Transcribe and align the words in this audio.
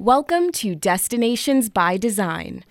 Welcome 0.00 0.50
to 0.52 0.74
Destinations 0.74 1.68
by 1.68 1.98
Design. 1.98 2.64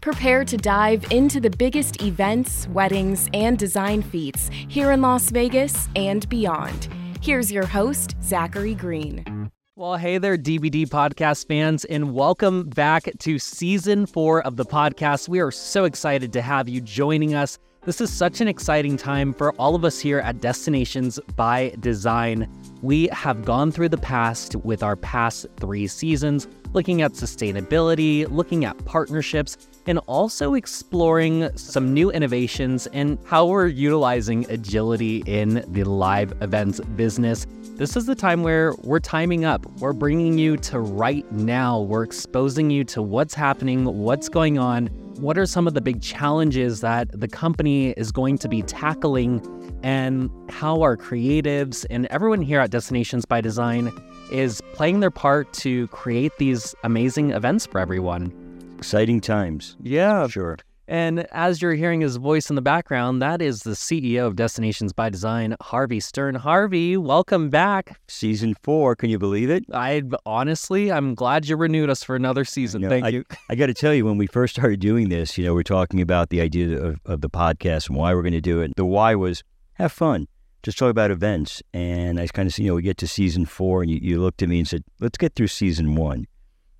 Prepare 0.00 0.44
to 0.44 0.56
dive 0.56 1.04
into 1.10 1.40
the 1.40 1.50
biggest 1.50 2.00
events, 2.00 2.68
weddings, 2.68 3.28
and 3.34 3.58
design 3.58 4.00
feats 4.00 4.48
here 4.68 4.92
in 4.92 5.02
Las 5.02 5.30
Vegas 5.30 5.88
and 5.96 6.28
beyond. 6.28 6.88
Here's 7.20 7.50
your 7.50 7.66
host, 7.66 8.14
Zachary 8.22 8.76
Green. 8.76 9.50
Well, 9.74 9.96
hey 9.96 10.18
there, 10.18 10.38
DBD 10.38 10.86
podcast 10.88 11.48
fans, 11.48 11.84
and 11.84 12.14
welcome 12.14 12.68
back 12.68 13.10
to 13.18 13.40
season 13.40 14.06
four 14.06 14.40
of 14.42 14.54
the 14.54 14.64
podcast. 14.64 15.28
We 15.28 15.40
are 15.40 15.50
so 15.50 15.82
excited 15.82 16.32
to 16.34 16.42
have 16.42 16.68
you 16.68 16.80
joining 16.80 17.34
us. 17.34 17.58
This 17.82 18.02
is 18.02 18.12
such 18.12 18.42
an 18.42 18.48
exciting 18.48 18.98
time 18.98 19.32
for 19.32 19.52
all 19.54 19.74
of 19.74 19.86
us 19.86 19.98
here 19.98 20.18
at 20.18 20.42
Destinations 20.42 21.18
by 21.34 21.74
Design. 21.80 22.46
We 22.82 23.08
have 23.08 23.42
gone 23.42 23.72
through 23.72 23.88
the 23.88 23.96
past 23.96 24.54
with 24.56 24.82
our 24.82 24.96
past 24.96 25.46
three 25.56 25.86
seasons, 25.86 26.46
looking 26.74 27.00
at 27.00 27.12
sustainability, 27.12 28.30
looking 28.30 28.66
at 28.66 28.76
partnerships, 28.84 29.56
and 29.86 29.98
also 30.00 30.52
exploring 30.52 31.56
some 31.56 31.94
new 31.94 32.10
innovations 32.10 32.86
and 32.88 33.16
how 33.24 33.46
we're 33.46 33.68
utilizing 33.68 34.44
agility 34.50 35.22
in 35.24 35.64
the 35.68 35.84
live 35.84 36.34
events 36.42 36.80
business. 36.96 37.46
This 37.76 37.96
is 37.96 38.04
the 38.04 38.14
time 38.14 38.42
where 38.42 38.74
we're 38.82 39.00
timing 39.00 39.46
up. 39.46 39.64
We're 39.78 39.94
bringing 39.94 40.36
you 40.36 40.58
to 40.58 40.80
right 40.80 41.30
now. 41.32 41.80
We're 41.80 42.02
exposing 42.02 42.68
you 42.68 42.84
to 42.84 43.00
what's 43.00 43.32
happening, 43.32 43.86
what's 43.86 44.28
going 44.28 44.58
on, 44.58 44.90
what 45.20 45.36
are 45.36 45.44
some 45.44 45.66
of 45.66 45.74
the 45.74 45.82
big 45.82 46.00
challenges 46.00 46.80
that 46.80 47.08
the 47.12 47.28
company 47.28 47.90
is 47.90 48.10
going 48.10 48.38
to 48.38 48.48
be 48.48 48.62
tackling, 48.62 49.42
and 49.82 50.30
how 50.48 50.80
our 50.80 50.96
creatives 50.96 51.84
and 51.90 52.06
everyone 52.06 52.40
here 52.40 52.58
at 52.58 52.70
Destinations 52.70 53.26
by 53.26 53.40
Design 53.42 53.92
is 54.32 54.62
playing 54.72 55.00
their 55.00 55.10
part 55.10 55.52
to 55.52 55.88
create 55.88 56.32
these 56.38 56.74
amazing 56.84 57.32
events 57.32 57.66
for 57.66 57.78
everyone. 57.78 58.32
Exciting 58.78 59.20
times. 59.20 59.76
Yeah. 59.82 60.26
Sure. 60.26 60.56
And 60.90 61.20
as 61.30 61.62
you're 61.62 61.74
hearing 61.74 62.00
his 62.00 62.16
voice 62.16 62.50
in 62.50 62.56
the 62.56 62.62
background, 62.62 63.22
that 63.22 63.40
is 63.40 63.60
the 63.60 63.76
CEO 63.76 64.26
of 64.26 64.34
Destinations 64.34 64.92
by 64.92 65.08
Design, 65.08 65.54
Harvey 65.62 66.00
Stern. 66.00 66.34
Harvey, 66.34 66.96
welcome 66.96 67.48
back. 67.48 68.00
Season 68.08 68.56
four. 68.64 68.96
Can 68.96 69.08
you 69.08 69.16
believe 69.16 69.50
it? 69.50 69.64
I 69.72 70.02
honestly, 70.26 70.90
I'm 70.90 71.14
glad 71.14 71.46
you 71.46 71.54
renewed 71.54 71.90
us 71.90 72.02
for 72.02 72.16
another 72.16 72.44
season. 72.44 72.82
You 72.82 72.88
know, 72.88 72.90
Thank 72.90 73.04
I, 73.04 73.08
you. 73.10 73.24
I 73.48 73.54
got 73.54 73.66
to 73.66 73.74
tell 73.74 73.94
you, 73.94 74.04
when 74.04 74.18
we 74.18 74.26
first 74.26 74.56
started 74.56 74.80
doing 74.80 75.10
this, 75.10 75.38
you 75.38 75.44
know, 75.44 75.54
we're 75.54 75.62
talking 75.62 76.00
about 76.00 76.30
the 76.30 76.40
idea 76.40 76.82
of, 76.82 76.98
of 77.04 77.20
the 77.20 77.30
podcast 77.30 77.88
and 77.88 77.96
why 77.96 78.12
we're 78.12 78.22
going 78.22 78.32
to 78.32 78.40
do 78.40 78.60
it. 78.60 78.74
The 78.74 78.84
why 78.84 79.14
was 79.14 79.44
have 79.74 79.92
fun, 79.92 80.26
just 80.64 80.76
talk 80.76 80.90
about 80.90 81.12
events. 81.12 81.62
And 81.72 82.18
I 82.18 82.26
kind 82.26 82.48
of, 82.48 82.58
you 82.58 82.66
know, 82.66 82.74
we 82.74 82.82
get 82.82 82.96
to 82.96 83.06
season 83.06 83.46
four, 83.46 83.82
and 83.82 83.92
you, 83.92 84.00
you 84.02 84.20
looked 84.20 84.42
at 84.42 84.48
me 84.48 84.58
and 84.58 84.66
said, 84.66 84.82
let's 84.98 85.18
get 85.18 85.36
through 85.36 85.46
season 85.46 85.94
one. 85.94 86.26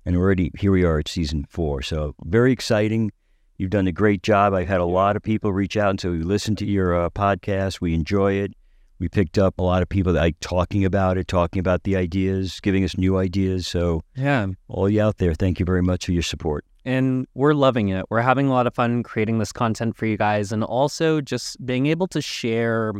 And 0.05 0.17
already 0.17 0.51
here 0.59 0.73
we 0.73 0.83
are 0.83 0.99
at 0.99 1.07
season 1.07 1.45
four. 1.49 1.81
So 1.81 2.13
very 2.25 2.51
exciting. 2.51 3.13
You've 3.61 3.69
done 3.69 3.85
a 3.85 3.91
great 3.91 4.23
job. 4.23 4.55
I've 4.55 4.67
had 4.67 4.79
a 4.79 4.85
lot 4.85 5.15
of 5.15 5.21
people 5.21 5.53
reach 5.53 5.77
out 5.77 5.91
and 5.91 6.01
say, 6.01 6.09
we 6.09 6.23
listen 6.23 6.55
to 6.55 6.65
your 6.65 6.99
uh, 6.99 7.11
podcast. 7.11 7.79
We 7.79 7.93
enjoy 7.93 8.33
it. 8.33 8.55
We 8.97 9.07
picked 9.07 9.37
up 9.37 9.59
a 9.59 9.61
lot 9.61 9.83
of 9.83 9.87
people 9.89 10.13
that 10.13 10.19
like 10.19 10.39
talking 10.39 10.83
about 10.83 11.19
it, 11.19 11.27
talking 11.27 11.59
about 11.59 11.83
the 11.83 11.95
ideas, 11.95 12.59
giving 12.59 12.83
us 12.83 12.97
new 12.97 13.17
ideas. 13.17 13.67
So, 13.67 14.01
Yeah. 14.15 14.47
all 14.67 14.89
you 14.89 14.99
out 14.99 15.19
there, 15.19 15.35
thank 15.35 15.59
you 15.59 15.65
very 15.67 15.83
much 15.83 16.07
for 16.07 16.11
your 16.11 16.23
support. 16.23 16.65
And 16.85 17.27
we're 17.35 17.53
loving 17.53 17.89
it. 17.89 18.07
We're 18.09 18.21
having 18.21 18.47
a 18.47 18.49
lot 18.49 18.65
of 18.65 18.73
fun 18.73 19.03
creating 19.03 19.37
this 19.37 19.51
content 19.51 19.95
for 19.95 20.07
you 20.07 20.17
guys 20.17 20.51
and 20.51 20.63
also 20.63 21.21
just 21.21 21.63
being 21.63 21.85
able 21.85 22.07
to 22.07 22.19
share 22.19 22.93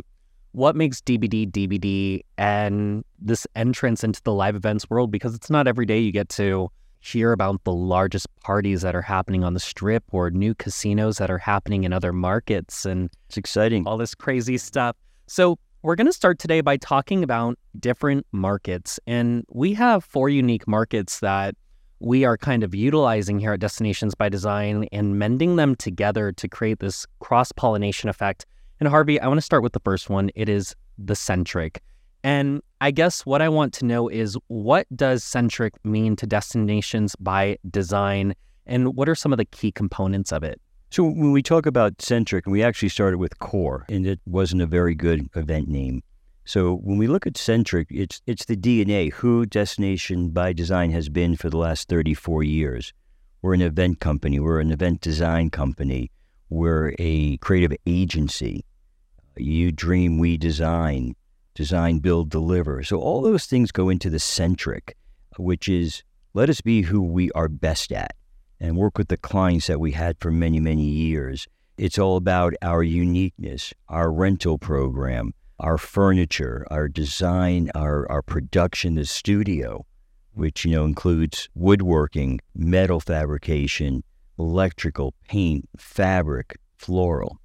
what 0.52 0.76
makes 0.76 1.00
DBD 1.00 1.50
DBD 1.50 2.20
and 2.38 3.04
this 3.18 3.48
entrance 3.56 4.04
into 4.04 4.22
the 4.22 4.32
live 4.32 4.54
events 4.54 4.88
world 4.88 5.10
because 5.10 5.34
it's 5.34 5.50
not 5.50 5.66
every 5.66 5.86
day 5.86 5.98
you 5.98 6.12
get 6.12 6.28
to 6.28 6.68
hear 7.02 7.32
about 7.32 7.64
the 7.64 7.72
largest 7.72 8.28
parties 8.40 8.82
that 8.82 8.94
are 8.94 9.02
happening 9.02 9.44
on 9.44 9.54
the 9.54 9.60
strip 9.60 10.04
or 10.12 10.30
new 10.30 10.54
casinos 10.54 11.18
that 11.18 11.30
are 11.30 11.38
happening 11.38 11.84
in 11.84 11.92
other 11.92 12.12
markets 12.12 12.86
and 12.86 13.10
It's 13.28 13.36
exciting. 13.36 13.86
all 13.86 13.98
this 13.98 14.14
crazy 14.14 14.56
stuff. 14.56 14.96
So, 15.26 15.58
we're 15.82 15.96
going 15.96 16.06
to 16.06 16.12
start 16.12 16.38
today 16.38 16.60
by 16.60 16.76
talking 16.76 17.24
about 17.24 17.58
different 17.80 18.24
markets. 18.30 19.00
And 19.04 19.44
we 19.50 19.74
have 19.74 20.04
four 20.04 20.28
unique 20.28 20.68
markets 20.68 21.18
that 21.18 21.56
we 21.98 22.24
are 22.24 22.36
kind 22.36 22.62
of 22.62 22.72
utilizing 22.72 23.40
here 23.40 23.52
at 23.52 23.58
Destinations 23.58 24.14
by 24.14 24.28
Design 24.28 24.86
and 24.92 25.18
mending 25.18 25.56
them 25.56 25.74
together 25.74 26.30
to 26.30 26.48
create 26.48 26.78
this 26.78 27.04
cross 27.18 27.50
pollination 27.50 28.08
effect. 28.08 28.46
And 28.78 28.88
Harvey, 28.88 29.20
I 29.20 29.26
want 29.26 29.38
to 29.38 29.42
start 29.42 29.64
with 29.64 29.72
the 29.72 29.80
first 29.80 30.08
one. 30.08 30.30
It 30.36 30.48
is 30.48 30.74
the 30.98 31.16
centric. 31.16 31.82
And 32.24 32.62
I 32.80 32.90
guess 32.90 33.26
what 33.26 33.42
I 33.42 33.48
want 33.48 33.72
to 33.74 33.84
know 33.84 34.08
is 34.08 34.36
what 34.48 34.86
does 34.94 35.24
centric 35.24 35.74
mean 35.84 36.16
to 36.16 36.26
Destinations 36.26 37.16
by 37.16 37.58
Design? 37.70 38.34
And 38.66 38.94
what 38.96 39.08
are 39.08 39.14
some 39.14 39.32
of 39.32 39.38
the 39.38 39.44
key 39.44 39.72
components 39.72 40.32
of 40.32 40.44
it? 40.44 40.60
So 40.90 41.04
when 41.04 41.32
we 41.32 41.42
talk 41.42 41.66
about 41.66 42.02
centric, 42.02 42.46
we 42.46 42.62
actually 42.62 42.90
started 42.90 43.16
with 43.16 43.38
core, 43.38 43.86
and 43.88 44.06
it 44.06 44.20
wasn't 44.26 44.60
a 44.60 44.66
very 44.66 44.94
good 44.94 45.26
event 45.34 45.68
name. 45.68 46.02
So 46.44 46.74
when 46.74 46.98
we 46.98 47.06
look 47.06 47.26
at 47.26 47.38
centric, 47.38 47.88
it's 47.90 48.20
it's 48.26 48.44
the 48.44 48.56
DNA, 48.56 49.10
who 49.10 49.46
Destination 49.46 50.30
by 50.30 50.52
Design 50.52 50.90
has 50.90 51.08
been 51.08 51.36
for 51.36 51.48
the 51.48 51.56
last 51.56 51.88
34 51.88 52.42
years. 52.42 52.92
We're 53.40 53.54
an 53.54 53.62
event 53.62 54.00
company, 54.00 54.38
we're 54.38 54.60
an 54.60 54.70
event 54.70 55.00
design 55.00 55.50
company, 55.50 56.10
we're 56.50 56.94
a 56.98 57.38
creative 57.38 57.76
agency. 57.86 58.64
You 59.36 59.72
dream, 59.72 60.18
we 60.18 60.36
design, 60.36 61.14
design, 61.54 61.98
build, 61.98 62.30
deliver. 62.30 62.82
So 62.82 63.00
all 63.00 63.22
those 63.22 63.46
things 63.46 63.72
go 63.72 63.88
into 63.88 64.10
the 64.10 64.18
centric, 64.18 64.96
which 65.36 65.68
is 65.68 66.02
let 66.34 66.48
us 66.48 66.60
be 66.60 66.82
who 66.82 67.02
we 67.02 67.30
are 67.32 67.48
best 67.48 67.92
at 67.92 68.14
and 68.60 68.76
work 68.76 68.96
with 68.96 69.08
the 69.08 69.16
clients 69.16 69.66
that 69.66 69.80
we 69.80 69.92
had 69.92 70.16
for 70.20 70.30
many, 70.30 70.60
many 70.60 70.84
years. 70.84 71.46
It's 71.76 71.98
all 71.98 72.16
about 72.16 72.54
our 72.62 72.82
uniqueness, 72.82 73.74
our 73.88 74.12
rental 74.12 74.58
program, 74.58 75.34
our 75.58 75.78
furniture, 75.78 76.66
our 76.70 76.88
design, 76.88 77.70
our, 77.74 78.10
our 78.10 78.22
production, 78.22 78.94
the 78.94 79.04
studio, 79.04 79.84
which, 80.32 80.64
you 80.64 80.72
know, 80.72 80.84
includes 80.84 81.48
woodworking, 81.54 82.40
metal 82.54 83.00
fabrication, 83.00 84.02
electrical, 84.38 85.14
paint, 85.28 85.68
fabric, 85.76 86.56
floral. 86.76 87.38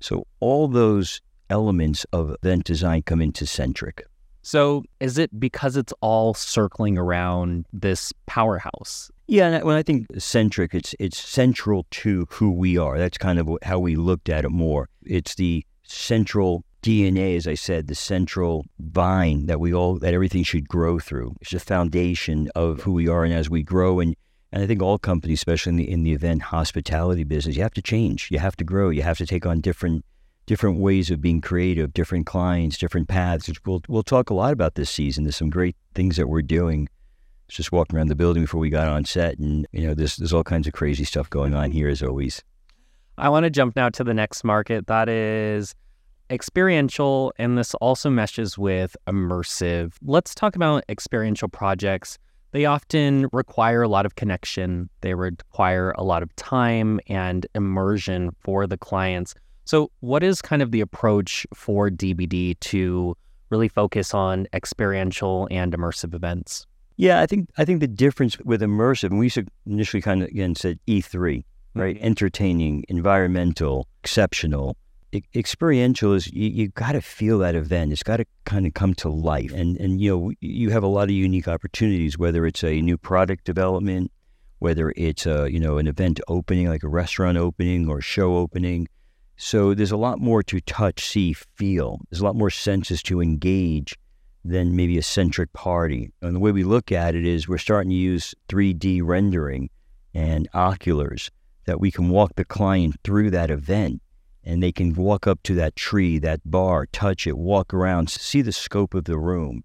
So 0.00 0.26
all 0.40 0.68
those 0.68 1.20
elements 1.50 2.04
of 2.12 2.36
event 2.42 2.64
design 2.64 3.02
come 3.02 3.20
into 3.20 3.46
centric. 3.46 4.04
So, 4.42 4.84
is 5.00 5.18
it 5.18 5.38
because 5.38 5.76
it's 5.76 5.92
all 6.00 6.32
circling 6.32 6.96
around 6.96 7.66
this 7.72 8.12
powerhouse? 8.26 9.10
Yeah, 9.26 9.48
and 9.48 9.64
when 9.64 9.76
I 9.76 9.82
think 9.82 10.06
centric, 10.16 10.74
it's 10.74 10.94
it's 10.98 11.18
central 11.18 11.86
to 11.90 12.26
who 12.30 12.50
we 12.50 12.78
are. 12.78 12.98
That's 12.98 13.18
kind 13.18 13.38
of 13.38 13.48
how 13.62 13.78
we 13.78 13.96
looked 13.96 14.30
at 14.30 14.44
it 14.44 14.50
more. 14.50 14.88
It's 15.02 15.34
the 15.34 15.66
central 15.82 16.64
DNA, 16.82 17.36
as 17.36 17.46
I 17.46 17.54
said, 17.54 17.88
the 17.88 17.94
central 17.94 18.64
vine 18.78 19.46
that 19.46 19.60
we 19.60 19.74
all 19.74 19.98
that 19.98 20.14
everything 20.14 20.44
should 20.44 20.68
grow 20.68 20.98
through. 20.98 21.34
It's 21.40 21.50
the 21.50 21.60
foundation 21.60 22.48
of 22.54 22.80
who 22.82 22.92
we 22.92 23.08
are, 23.08 23.24
and 23.24 23.34
as 23.34 23.50
we 23.50 23.62
grow, 23.62 24.00
and 24.00 24.16
and 24.50 24.62
I 24.62 24.66
think 24.66 24.80
all 24.80 24.98
companies, 24.98 25.40
especially 25.40 25.70
in 25.70 25.76
the 25.76 25.90
in 25.90 26.02
the 26.04 26.12
event 26.12 26.42
hospitality 26.42 27.24
business, 27.24 27.56
you 27.56 27.62
have 27.62 27.74
to 27.74 27.82
change. 27.82 28.30
You 28.30 28.38
have 28.38 28.56
to 28.56 28.64
grow. 28.64 28.88
You 28.88 29.02
have 29.02 29.18
to 29.18 29.26
take 29.26 29.44
on 29.44 29.60
different 29.60 30.04
different 30.48 30.80
ways 30.80 31.10
of 31.10 31.20
being 31.20 31.42
creative, 31.42 31.92
different 31.92 32.26
clients, 32.26 32.78
different 32.78 33.06
paths. 33.06 33.46
Which 33.46 33.64
We'll 33.64 33.82
we'll 33.86 34.02
talk 34.02 34.30
a 34.30 34.34
lot 34.34 34.52
about 34.52 34.74
this 34.74 34.90
season. 34.90 35.24
There's 35.24 35.36
some 35.36 35.50
great 35.50 35.76
things 35.94 36.16
that 36.16 36.26
we're 36.26 36.42
doing 36.42 36.88
just 37.48 37.70
walking 37.70 37.96
around 37.96 38.08
the 38.08 38.14
building 38.14 38.42
before 38.42 38.60
we 38.60 38.70
got 38.70 38.88
on 38.88 39.04
set, 39.04 39.38
and 39.38 39.66
you 39.72 39.86
know, 39.86 39.94
there's 39.94 40.16
there's 40.16 40.32
all 40.32 40.42
kinds 40.42 40.66
of 40.66 40.72
crazy 40.72 41.04
stuff 41.04 41.30
going 41.30 41.54
on 41.54 41.70
here 41.70 41.88
as 41.88 42.02
always. 42.02 42.42
I 43.16 43.28
want 43.28 43.44
to 43.44 43.50
jump 43.50 43.76
now 43.76 43.90
to 43.90 44.04
the 44.04 44.14
next 44.14 44.42
market 44.42 44.86
that 44.86 45.08
is 45.08 45.74
experiential, 46.30 47.32
and 47.38 47.58
this 47.58 47.74
also 47.74 48.10
meshes 48.10 48.56
with 48.56 48.96
immersive. 49.06 49.94
Let's 50.02 50.34
talk 50.34 50.56
about 50.56 50.84
experiential 50.88 51.48
projects. 51.48 52.18
They 52.52 52.64
often 52.64 53.28
require 53.32 53.82
a 53.82 53.88
lot 53.88 54.06
of 54.06 54.14
connection, 54.14 54.88
they 55.02 55.12
require 55.12 55.90
a 55.98 56.02
lot 56.02 56.22
of 56.22 56.34
time 56.36 57.00
and 57.06 57.46
immersion 57.54 58.30
for 58.40 58.66
the 58.66 58.78
clients. 58.78 59.34
So, 59.68 59.90
what 60.00 60.22
is 60.22 60.40
kind 60.40 60.62
of 60.62 60.70
the 60.70 60.80
approach 60.80 61.46
for 61.52 61.90
DBD 61.90 62.58
to 62.58 63.14
really 63.50 63.68
focus 63.68 64.14
on 64.14 64.46
experiential 64.54 65.46
and 65.50 65.74
immersive 65.74 66.14
events? 66.14 66.66
Yeah, 66.96 67.20
I 67.20 67.26
think 67.26 67.50
I 67.58 67.66
think 67.66 67.80
the 67.80 67.86
difference 67.86 68.38
with 68.38 68.62
immersive, 68.62 69.10
and 69.10 69.18
we 69.18 69.30
initially 69.66 70.00
kind 70.00 70.22
of 70.22 70.30
again 70.30 70.54
said 70.54 70.78
E3, 70.88 71.44
right? 71.74 71.96
Mm-hmm. 71.96 72.02
Entertaining, 72.02 72.84
environmental, 72.88 73.86
exceptional. 74.02 74.74
E- 75.12 75.20
experiential 75.34 76.14
is 76.14 76.32
you, 76.32 76.48
you 76.48 76.68
got 76.68 76.92
to 76.92 77.02
feel 77.02 77.38
that 77.40 77.54
event. 77.54 77.92
It's 77.92 78.02
got 78.02 78.16
to 78.16 78.24
kind 78.46 78.66
of 78.66 78.72
come 78.72 78.94
to 78.94 79.10
life, 79.10 79.52
and 79.52 79.76
and 79.76 80.00
you 80.00 80.10
know 80.16 80.32
you 80.40 80.70
have 80.70 80.82
a 80.82 80.88
lot 80.88 81.04
of 81.04 81.10
unique 81.10 81.46
opportunities. 81.46 82.16
Whether 82.16 82.46
it's 82.46 82.64
a 82.64 82.80
new 82.80 82.96
product 82.96 83.44
development, 83.44 84.12
whether 84.60 84.94
it's 84.96 85.26
a 85.26 85.52
you 85.52 85.60
know 85.60 85.76
an 85.76 85.86
event 85.86 86.20
opening 86.26 86.70
like 86.70 86.84
a 86.84 86.88
restaurant 86.88 87.36
opening 87.36 87.86
or 87.86 88.00
show 88.00 88.38
opening. 88.38 88.88
So 89.40 89.72
there's 89.72 89.92
a 89.92 89.96
lot 89.96 90.18
more 90.18 90.42
to 90.42 90.60
touch, 90.60 91.06
see, 91.06 91.32
feel. 91.32 92.00
There's 92.10 92.20
a 92.20 92.24
lot 92.24 92.34
more 92.34 92.50
senses 92.50 93.04
to 93.04 93.22
engage 93.22 93.96
than 94.44 94.74
maybe 94.74 94.98
a 94.98 95.02
centric 95.02 95.52
party. 95.52 96.10
And 96.20 96.34
the 96.34 96.40
way 96.40 96.50
we 96.50 96.64
look 96.64 96.90
at 96.90 97.14
it 97.14 97.24
is 97.24 97.46
we're 97.46 97.58
starting 97.58 97.90
to 97.90 97.96
use 97.96 98.34
3D 98.48 99.00
rendering 99.04 99.70
and 100.12 100.48
Oculus 100.54 101.30
that 101.66 101.78
we 101.78 101.92
can 101.92 102.08
walk 102.08 102.32
the 102.34 102.44
client 102.44 102.96
through 103.04 103.30
that 103.30 103.48
event 103.48 104.02
and 104.42 104.60
they 104.60 104.72
can 104.72 104.92
walk 104.94 105.28
up 105.28 105.40
to 105.44 105.54
that 105.54 105.76
tree, 105.76 106.18
that 106.18 106.40
bar, 106.44 106.86
touch 106.86 107.26
it, 107.26 107.38
walk 107.38 107.72
around, 107.72 108.10
see 108.10 108.42
the 108.42 108.50
scope 108.50 108.92
of 108.92 109.04
the 109.04 109.18
room. 109.18 109.62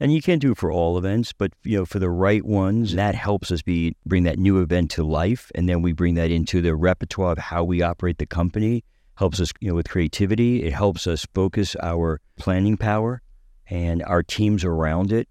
And 0.00 0.12
you 0.12 0.22
can't 0.22 0.42
do 0.42 0.52
it 0.52 0.58
for 0.58 0.72
all 0.72 0.98
events, 0.98 1.32
but 1.32 1.52
you 1.62 1.78
know, 1.78 1.84
for 1.84 2.00
the 2.00 2.10
right 2.10 2.44
ones, 2.44 2.94
that 2.94 3.14
helps 3.14 3.52
us 3.52 3.62
be 3.62 3.94
bring 4.04 4.24
that 4.24 4.38
new 4.38 4.60
event 4.60 4.90
to 4.92 5.04
life, 5.04 5.52
and 5.54 5.68
then 5.68 5.82
we 5.82 5.92
bring 5.92 6.14
that 6.14 6.32
into 6.32 6.60
the 6.60 6.74
repertoire 6.74 7.32
of 7.32 7.38
how 7.38 7.62
we 7.62 7.80
operate 7.80 8.18
the 8.18 8.26
company. 8.26 8.82
Helps 9.16 9.40
us, 9.40 9.52
you 9.60 9.68
know, 9.68 9.74
with 9.74 9.88
creativity. 9.88 10.64
It 10.64 10.72
helps 10.72 11.06
us 11.06 11.26
focus 11.34 11.76
our 11.82 12.20
planning 12.36 12.76
power 12.76 13.22
and 13.68 14.02
our 14.04 14.22
teams 14.22 14.64
around 14.64 15.12
it. 15.12 15.28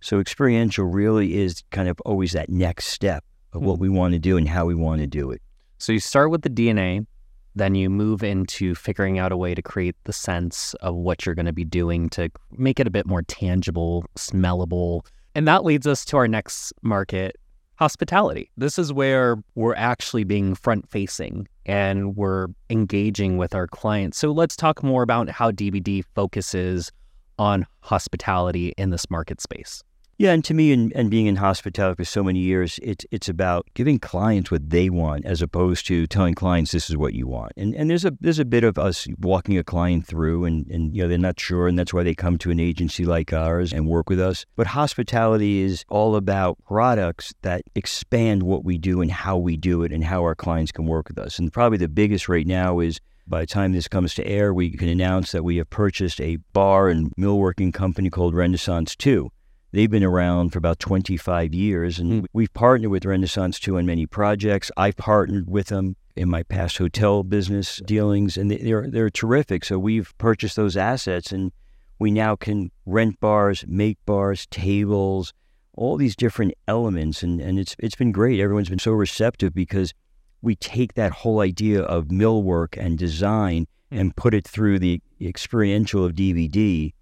So 0.00 0.20
experiential 0.20 0.84
really 0.84 1.34
is 1.34 1.62
kind 1.70 1.88
of 1.88 2.00
always 2.02 2.32
that 2.32 2.48
next 2.48 2.86
step 2.86 3.24
of 3.52 3.62
what 3.62 3.76
hmm. 3.76 3.82
we 3.82 3.88
want 3.88 4.12
to 4.12 4.18
do 4.18 4.36
and 4.36 4.48
how 4.48 4.66
we 4.66 4.74
want 4.74 5.00
to 5.00 5.06
do 5.06 5.30
it. 5.30 5.40
So 5.78 5.92
you 5.92 6.00
start 6.00 6.30
with 6.30 6.42
the 6.42 6.50
DNA, 6.50 7.06
then 7.54 7.74
you 7.74 7.88
move 7.88 8.22
into 8.22 8.74
figuring 8.74 9.18
out 9.18 9.32
a 9.32 9.36
way 9.36 9.54
to 9.54 9.62
create 9.62 9.96
the 10.04 10.12
sense 10.12 10.74
of 10.74 10.94
what 10.94 11.24
you're 11.24 11.34
going 11.34 11.46
to 11.46 11.52
be 11.52 11.64
doing 11.64 12.08
to 12.10 12.30
make 12.52 12.80
it 12.80 12.86
a 12.86 12.90
bit 12.90 13.06
more 13.06 13.22
tangible, 13.22 14.04
smellable. 14.16 15.06
And 15.34 15.46
that 15.48 15.64
leads 15.64 15.86
us 15.86 16.04
to 16.06 16.16
our 16.16 16.28
next 16.28 16.72
market, 16.82 17.36
hospitality. 17.76 18.50
This 18.56 18.78
is 18.78 18.92
where 18.92 19.36
we're 19.54 19.74
actually 19.74 20.24
being 20.24 20.54
front 20.54 20.88
facing 20.88 21.48
and 21.66 22.16
we're 22.16 22.48
engaging 22.70 23.36
with 23.36 23.54
our 23.54 23.66
clients. 23.66 24.18
So 24.18 24.30
let's 24.32 24.56
talk 24.56 24.82
more 24.82 25.02
about 25.02 25.28
how 25.28 25.50
DBD 25.50 26.04
focuses 26.14 26.92
on 27.38 27.66
hospitality 27.80 28.74
in 28.76 28.90
this 28.90 29.10
market 29.10 29.40
space. 29.40 29.82
Yeah, 30.16 30.32
and 30.32 30.44
to 30.44 30.54
me, 30.54 30.72
and, 30.72 30.92
and 30.94 31.10
being 31.10 31.26
in 31.26 31.36
hospitality 31.36 31.96
for 31.96 32.04
so 32.04 32.22
many 32.22 32.38
years, 32.38 32.78
it's 32.82 33.04
it's 33.10 33.28
about 33.28 33.66
giving 33.74 33.98
clients 33.98 34.48
what 34.48 34.70
they 34.70 34.88
want, 34.88 35.24
as 35.26 35.42
opposed 35.42 35.86
to 35.88 36.06
telling 36.06 36.34
clients 36.34 36.70
this 36.70 36.88
is 36.88 36.96
what 36.96 37.14
you 37.14 37.26
want. 37.26 37.52
And 37.56 37.74
and 37.74 37.90
there's 37.90 38.04
a 38.04 38.16
there's 38.20 38.38
a 38.38 38.44
bit 38.44 38.62
of 38.62 38.78
us 38.78 39.08
walking 39.18 39.58
a 39.58 39.64
client 39.64 40.06
through, 40.06 40.44
and 40.44 40.68
and 40.68 40.94
you 40.94 41.02
know 41.02 41.08
they're 41.08 41.18
not 41.18 41.40
sure, 41.40 41.66
and 41.66 41.76
that's 41.76 41.92
why 41.92 42.04
they 42.04 42.14
come 42.14 42.38
to 42.38 42.50
an 42.52 42.60
agency 42.60 43.04
like 43.04 43.32
ours 43.32 43.72
and 43.72 43.88
work 43.88 44.08
with 44.08 44.20
us. 44.20 44.46
But 44.54 44.68
hospitality 44.68 45.62
is 45.62 45.84
all 45.88 46.14
about 46.14 46.58
products 46.64 47.34
that 47.42 47.62
expand 47.74 48.44
what 48.44 48.64
we 48.64 48.78
do 48.78 49.00
and 49.00 49.10
how 49.10 49.36
we 49.36 49.56
do 49.56 49.82
it, 49.82 49.90
and 49.90 50.04
how 50.04 50.22
our 50.22 50.36
clients 50.36 50.70
can 50.70 50.86
work 50.86 51.08
with 51.08 51.18
us. 51.18 51.40
And 51.40 51.52
probably 51.52 51.78
the 51.78 51.88
biggest 51.88 52.28
right 52.28 52.46
now 52.46 52.78
is 52.78 53.00
by 53.26 53.40
the 53.40 53.46
time 53.46 53.72
this 53.72 53.88
comes 53.88 54.14
to 54.14 54.26
air, 54.26 54.54
we 54.54 54.70
can 54.70 54.88
announce 54.88 55.32
that 55.32 55.42
we 55.42 55.56
have 55.56 55.70
purchased 55.70 56.20
a 56.20 56.36
bar 56.52 56.88
and 56.88 57.10
millworking 57.16 57.72
company 57.74 58.10
called 58.10 58.34
Renaissance 58.34 58.94
2. 58.94 59.30
They've 59.74 59.90
been 59.90 60.04
around 60.04 60.50
for 60.50 60.58
about 60.58 60.78
25 60.78 61.52
years, 61.52 61.98
and 61.98 62.22
mm. 62.22 62.26
we've 62.32 62.54
partnered 62.54 62.92
with 62.92 63.04
Renaissance 63.04 63.58
2 63.58 63.76
on 63.76 63.86
many 63.86 64.06
projects. 64.06 64.70
I've 64.76 64.96
partnered 64.96 65.50
with 65.50 65.66
them 65.66 65.96
in 66.14 66.30
my 66.30 66.44
past 66.44 66.78
hotel 66.78 67.24
business 67.24 67.82
dealings, 67.84 68.36
and 68.36 68.52
they're, 68.52 68.88
they're 68.88 69.10
terrific. 69.10 69.64
So 69.64 69.80
we've 69.80 70.16
purchased 70.16 70.54
those 70.54 70.76
assets, 70.76 71.32
and 71.32 71.50
we 71.98 72.12
now 72.12 72.36
can 72.36 72.70
rent 72.86 73.18
bars, 73.18 73.64
make 73.66 73.98
bars, 74.06 74.46
tables, 74.46 75.32
all 75.72 75.96
these 75.96 76.14
different 76.14 76.54
elements, 76.68 77.24
and, 77.24 77.40
and 77.40 77.58
it's 77.58 77.74
it's 77.80 77.96
been 77.96 78.12
great. 78.12 78.38
Everyone's 78.38 78.68
been 78.68 78.78
so 78.78 78.92
receptive 78.92 79.54
because 79.54 79.92
we 80.40 80.54
take 80.54 80.94
that 80.94 81.10
whole 81.10 81.40
idea 81.40 81.82
of 81.82 82.04
millwork 82.04 82.76
and 82.78 82.96
design 82.96 83.66
mm. 83.90 83.98
and 83.98 84.14
put 84.14 84.34
it 84.34 84.46
through 84.46 84.78
the 84.78 85.02
experiential 85.20 86.04
of 86.04 86.12
DBD 86.12 86.92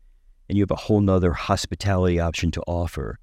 and 0.52 0.58
you 0.58 0.62
have 0.64 0.70
a 0.70 0.76
whole 0.76 1.00
nother 1.00 1.32
hospitality 1.32 2.20
option 2.20 2.50
to 2.50 2.60
offer. 2.66 3.18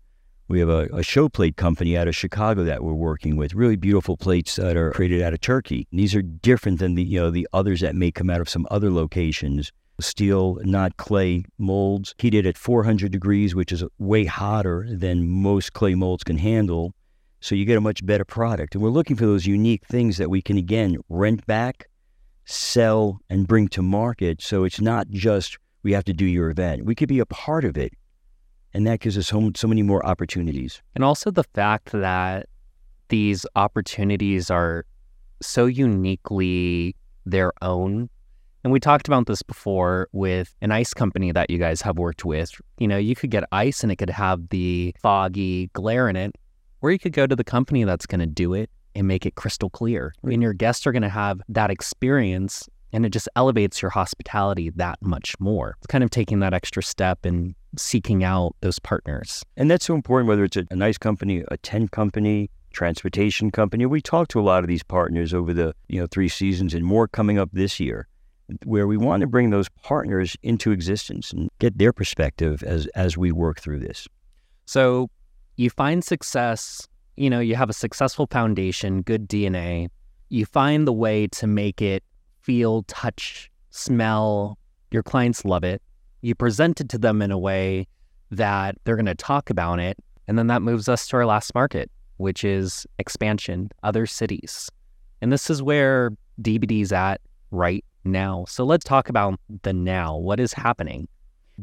We 0.48 0.60
have 0.62 0.70
a, 0.70 0.90
a, 0.92 1.04
show 1.04 1.30
plate 1.30 1.58
company 1.58 1.96
out 1.96 2.08
of 2.08 2.16
Chicago 2.16 2.64
that 2.64 2.84
we're 2.84 2.94
working 2.94 3.36
with. 3.36 3.54
Really 3.54 3.76
beautiful 3.76 4.18
plates 4.18 4.56
that 4.56 4.76
are 4.76 4.90
created 4.90 5.22
out 5.22 5.34
of 5.34 5.40
Turkey. 5.40 5.88
And 5.92 6.00
these 6.00 6.16
are 6.16 6.24
different 6.24 6.80
than 6.80 6.96
the 6.96 7.04
you 7.04 7.20
know 7.20 7.30
the 7.30 7.48
others 7.54 7.82
that 7.82 7.96
may 7.96 8.10
come 8.10 8.32
out 8.32 8.42
of 8.42 8.50
some 8.50 8.66
other 8.72 8.90
locations. 8.90 9.72
Steel, 10.00 10.58
not 10.64 10.98
clay 10.98 11.46
molds, 11.60 12.16
heated 12.18 12.48
at 12.48 12.58
400 12.58 13.12
degrees, 13.12 13.54
which 13.54 13.72
is 13.72 13.84
way 14.00 14.26
hotter 14.26 14.88
than 14.90 15.30
most 15.30 15.74
clay 15.74 15.94
molds 15.94 16.24
can 16.24 16.40
handle. 16.40 16.96
So 17.42 17.54
you 17.54 17.64
get 17.64 17.78
a 17.78 17.82
much 17.82 18.04
better 18.04 18.26
product. 18.26 18.74
And 18.74 18.84
we're 18.84 18.90
looking 18.90 19.18
for 19.18 19.28
those 19.28 19.46
unique 19.46 19.86
things 19.86 20.18
that 20.18 20.32
we 20.32 20.42
can 20.42 20.58
again 20.58 20.98
rent 21.10 21.46
back, 21.46 21.90
sell, 22.46 23.20
and 23.30 23.48
bring 23.48 23.68
to 23.68 23.84
market. 23.84 24.42
So 24.42 24.64
it's 24.64 24.82
not 24.82 25.12
just 25.12 25.60
we 25.84 25.92
have 25.94 26.04
to 26.06 26.14
do 26.14 26.26
your 26.26 26.50
event. 26.50 26.86
We 26.86 26.96
could 26.96 27.10
be 27.10 27.20
a 27.20 27.26
part 27.26 27.66
of 27.66 27.78
it. 27.78 27.94
And 28.74 28.86
that 28.86 29.00
gives 29.00 29.18
us 29.18 29.28
so, 29.28 29.52
so 29.56 29.68
many 29.68 29.82
more 29.82 30.06
opportunities. 30.06 30.82
And 30.96 31.04
also 31.04 31.32
the 31.32 31.44
fact 31.44 31.92
that 31.92 32.48
these 33.08 33.46
opportunities 33.56 34.52
are 34.52 34.86
so 35.42 35.66
uniquely 35.66 36.96
their 37.26 37.52
own. 37.62 38.10
And 38.64 38.74
we 38.74 38.80
talked 38.80 39.08
about 39.08 39.26
this 39.26 39.42
before 39.42 40.10
with 40.12 40.54
an 40.62 40.72
ice 40.72 40.94
company 40.94 41.32
that 41.32 41.50
you 41.50 41.58
guys 41.58 41.82
have 41.82 41.98
worked 41.98 42.26
with. 42.26 42.52
You 42.78 42.88
know, 42.88 42.98
you 42.98 43.16
could 43.16 43.32
get 43.32 43.44
ice 43.52 43.84
and 43.84 43.92
it 43.92 43.96
could 43.96 44.10
have 44.10 44.50
the 44.50 44.94
foggy 45.02 45.68
glare 45.74 46.10
in 46.10 46.16
it, 46.16 46.36
or 46.82 46.92
you 46.92 47.00
could 47.00 47.14
go 47.14 47.26
to 47.26 47.36
the 47.36 47.44
company 47.44 47.84
that's 47.86 48.06
going 48.06 48.20
to 48.20 48.28
do 48.28 48.54
it 48.54 48.70
and 48.96 49.08
make 49.08 49.26
it 49.26 49.36
crystal 49.36 49.70
clear. 49.70 50.14
I 50.24 50.28
mean, 50.28 50.42
your 50.42 50.54
guests 50.54 50.86
are 50.86 50.92
going 50.92 51.04
to 51.04 51.10
have 51.10 51.42
that 51.48 51.72
experience 51.72 52.68
and 52.92 53.06
it 53.06 53.10
just 53.10 53.30
elevates 53.36 53.82
your 53.82 53.92
hospitality 53.92 54.70
that 54.72 54.98
much 55.02 55.36
more. 55.40 55.76
It's 55.80 55.88
kind 55.88 56.04
of 56.04 56.10
taking 56.10 56.40
that 56.40 56.54
extra 56.54 56.82
step 56.84 57.26
and 57.26 57.56
seeking 57.78 58.24
out 58.24 58.56
those 58.62 58.80
partners. 58.80 59.44
And 59.58 59.70
that's 59.70 59.86
so 59.86 59.96
important, 59.96 60.28
whether 60.28 60.44
it's 60.44 60.58
a, 60.58 60.66
a 60.72 60.76
nice 60.76 60.98
company, 60.98 61.44
a 61.50 61.58
tent 61.58 61.92
company, 61.92 62.50
transportation 62.72 63.52
company. 63.52 63.86
We 63.86 64.02
talked 64.02 64.32
to 64.32 64.40
a 64.40 64.42
lot 64.42 64.64
of 64.64 64.68
these 64.68 64.84
partners 64.84 65.34
over 65.34 65.54
the 65.54 65.74
you 65.88 66.00
know 66.00 66.08
three 66.08 66.30
seasons 66.30 66.74
and 66.74 66.86
more 66.86 67.08
coming 67.08 67.38
up 67.38 67.50
this 67.52 67.80
year, 67.80 68.08
where 68.66 68.88
we 68.88 68.98
want 68.98 69.22
to 69.22 69.28
bring 69.28 69.50
those 69.50 69.70
partners 69.84 70.36
into 70.44 70.72
existence 70.72 71.32
and 71.32 71.50
get 71.60 71.78
their 71.78 71.94
perspective 71.94 72.64
as 72.64 72.88
as 72.96 73.18
we 73.18 73.32
work 73.32 73.60
through 73.60 73.80
this. 73.80 74.08
So 74.66 75.10
you 75.56 75.70
find 75.70 76.04
success, 76.04 76.88
you 77.18 77.30
know, 77.30 77.40
you 77.40 77.56
have 77.56 77.70
a 77.70 77.74
successful 77.74 78.28
foundation, 78.28 79.02
good 79.02 79.28
DNA. 79.28 79.90
You 80.30 80.46
find 80.46 80.88
the 80.88 80.94
way 80.94 81.28
to 81.28 81.48
make 81.48 81.82
it 81.82 82.04
feel, 82.42 82.84
touch, 82.84 83.52
smell. 83.70 84.58
Your 84.92 85.04
clients 85.04 85.46
love 85.46 85.64
it. 85.64 85.82
You 86.22 86.36
present 86.36 86.82
it 86.82 86.90
to 86.90 86.98
them 86.98 87.22
in 87.22 87.32
a 87.32 87.38
way 87.38 87.88
that 88.32 88.76
they're 88.84 88.96
going 88.96 89.06
to 89.06 89.16
talk 89.16 89.50
about 89.50 89.80
it. 89.80 89.98
And 90.28 90.38
then 90.38 90.48
that 90.48 90.62
moves 90.62 90.88
us 90.88 91.08
to 91.08 91.18
our 91.18 91.26
last 91.26 91.54
market, 91.56 91.90
which 92.18 92.44
is 92.44 92.86
expansion, 93.00 93.70
other 93.84 94.06
cities. 94.06 94.70
And 95.22 95.32
this 95.32 95.50
is 95.50 95.64
where 95.64 96.12
DBD 96.42 96.82
is 96.82 96.92
at 96.92 97.22
right 97.52 97.84
now. 98.04 98.46
So 98.48 98.64
let's 98.64 98.84
talk 98.84 99.10
about 99.10 99.40
the 99.64 99.74
now. 99.74 100.18
What 100.18 100.40
is 100.40 100.54
happening? 100.54 101.08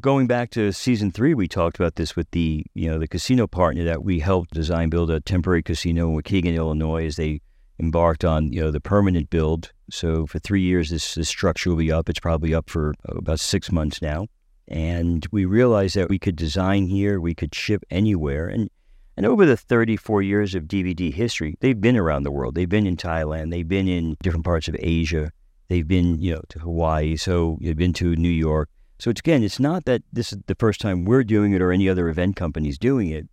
Going 0.01 0.27
back 0.27 0.51
to 0.51 0.73
season 0.73 1.11
three, 1.11 1.33
we 1.33 1.49
talked 1.49 1.79
about 1.79 1.95
this 1.95 2.17
with 2.17 2.31
the 2.33 2.67
you 2.75 2.91
know 2.91 2.99
the 2.99 3.09
casino 3.09 3.47
partner 3.47 3.83
that 3.85 4.05
we 4.05 4.19
helped 4.19 4.53
design 4.53 4.91
build 4.91 5.11
a 5.11 5.21
temporary 5.21 5.63
casino 5.63 6.11
in 6.11 6.17
Waukegan, 6.23 6.55
Illinois, 6.55 7.07
as 7.07 7.17
they 7.17 7.41
embarked 7.79 8.25
on 8.25 8.53
you 8.53 8.61
know 8.61 8.71
the 8.71 8.81
permanent 8.81 9.31
build. 9.31 9.73
So 9.91 10.27
for 10.27 10.39
three 10.39 10.63
years, 10.63 10.91
this, 10.91 11.15
this 11.15 11.29
structure 11.29 11.71
will 11.71 11.77
be 11.77 11.93
up. 11.93 12.09
It's 12.09 12.21
probably 12.21 12.53
up 12.55 12.69
for 12.69 12.95
uh, 13.09 13.17
about 13.17 13.41
six 13.41 13.71
months 13.71 14.03
now, 14.03 14.27
and 14.69 15.27
we 15.31 15.45
realized 15.45 15.97
that 15.97 16.09
we 16.09 16.19
could 16.19 16.37
design 16.37 16.87
here, 16.87 17.21
we 17.21 17.35
could 17.35 17.55
ship 17.55 17.85
anywhere, 17.91 18.49
and 18.49 18.69
and 19.17 19.25
over 19.25 19.47
the 19.47 19.57
34 19.57 20.23
years 20.23 20.55
of 20.55 20.65
DBD 20.65 21.15
history, 21.15 21.57
they've 21.61 21.81
been 21.81 21.97
around 21.97 22.25
the 22.25 22.31
world. 22.31 22.55
They've 22.55 22.69
been 22.69 22.87
in 22.87 22.97
Thailand. 22.97 23.51
They've 23.51 23.67
been 23.67 23.89
in 23.89 24.17
different 24.23 24.45
parts 24.45 24.69
of 24.69 24.77
Asia. 24.79 25.31
They've 25.69 25.89
been, 25.89 26.21
you 26.21 26.35
know, 26.35 26.43
to 26.51 26.59
Hawaii. 26.59 27.17
So 27.17 27.59
they've 27.63 27.77
been 27.77 27.95
to 27.95 28.15
New 28.17 28.29
York. 28.29 28.69
So 28.99 29.11
it's 29.11 29.21
again, 29.21 29.43
it's 29.43 29.61
not 29.61 29.87
that 29.87 30.03
this 30.13 30.33
is 30.33 30.39
the 30.47 30.55
first 30.55 30.81
time 30.81 31.05
we're 31.05 31.25
doing 31.25 31.53
it 31.53 31.63
or 31.63 31.73
any 31.73 31.89
other 31.89 32.09
event 32.09 32.37
companies 32.37 32.79
doing 32.79 33.09
it. 33.09 33.27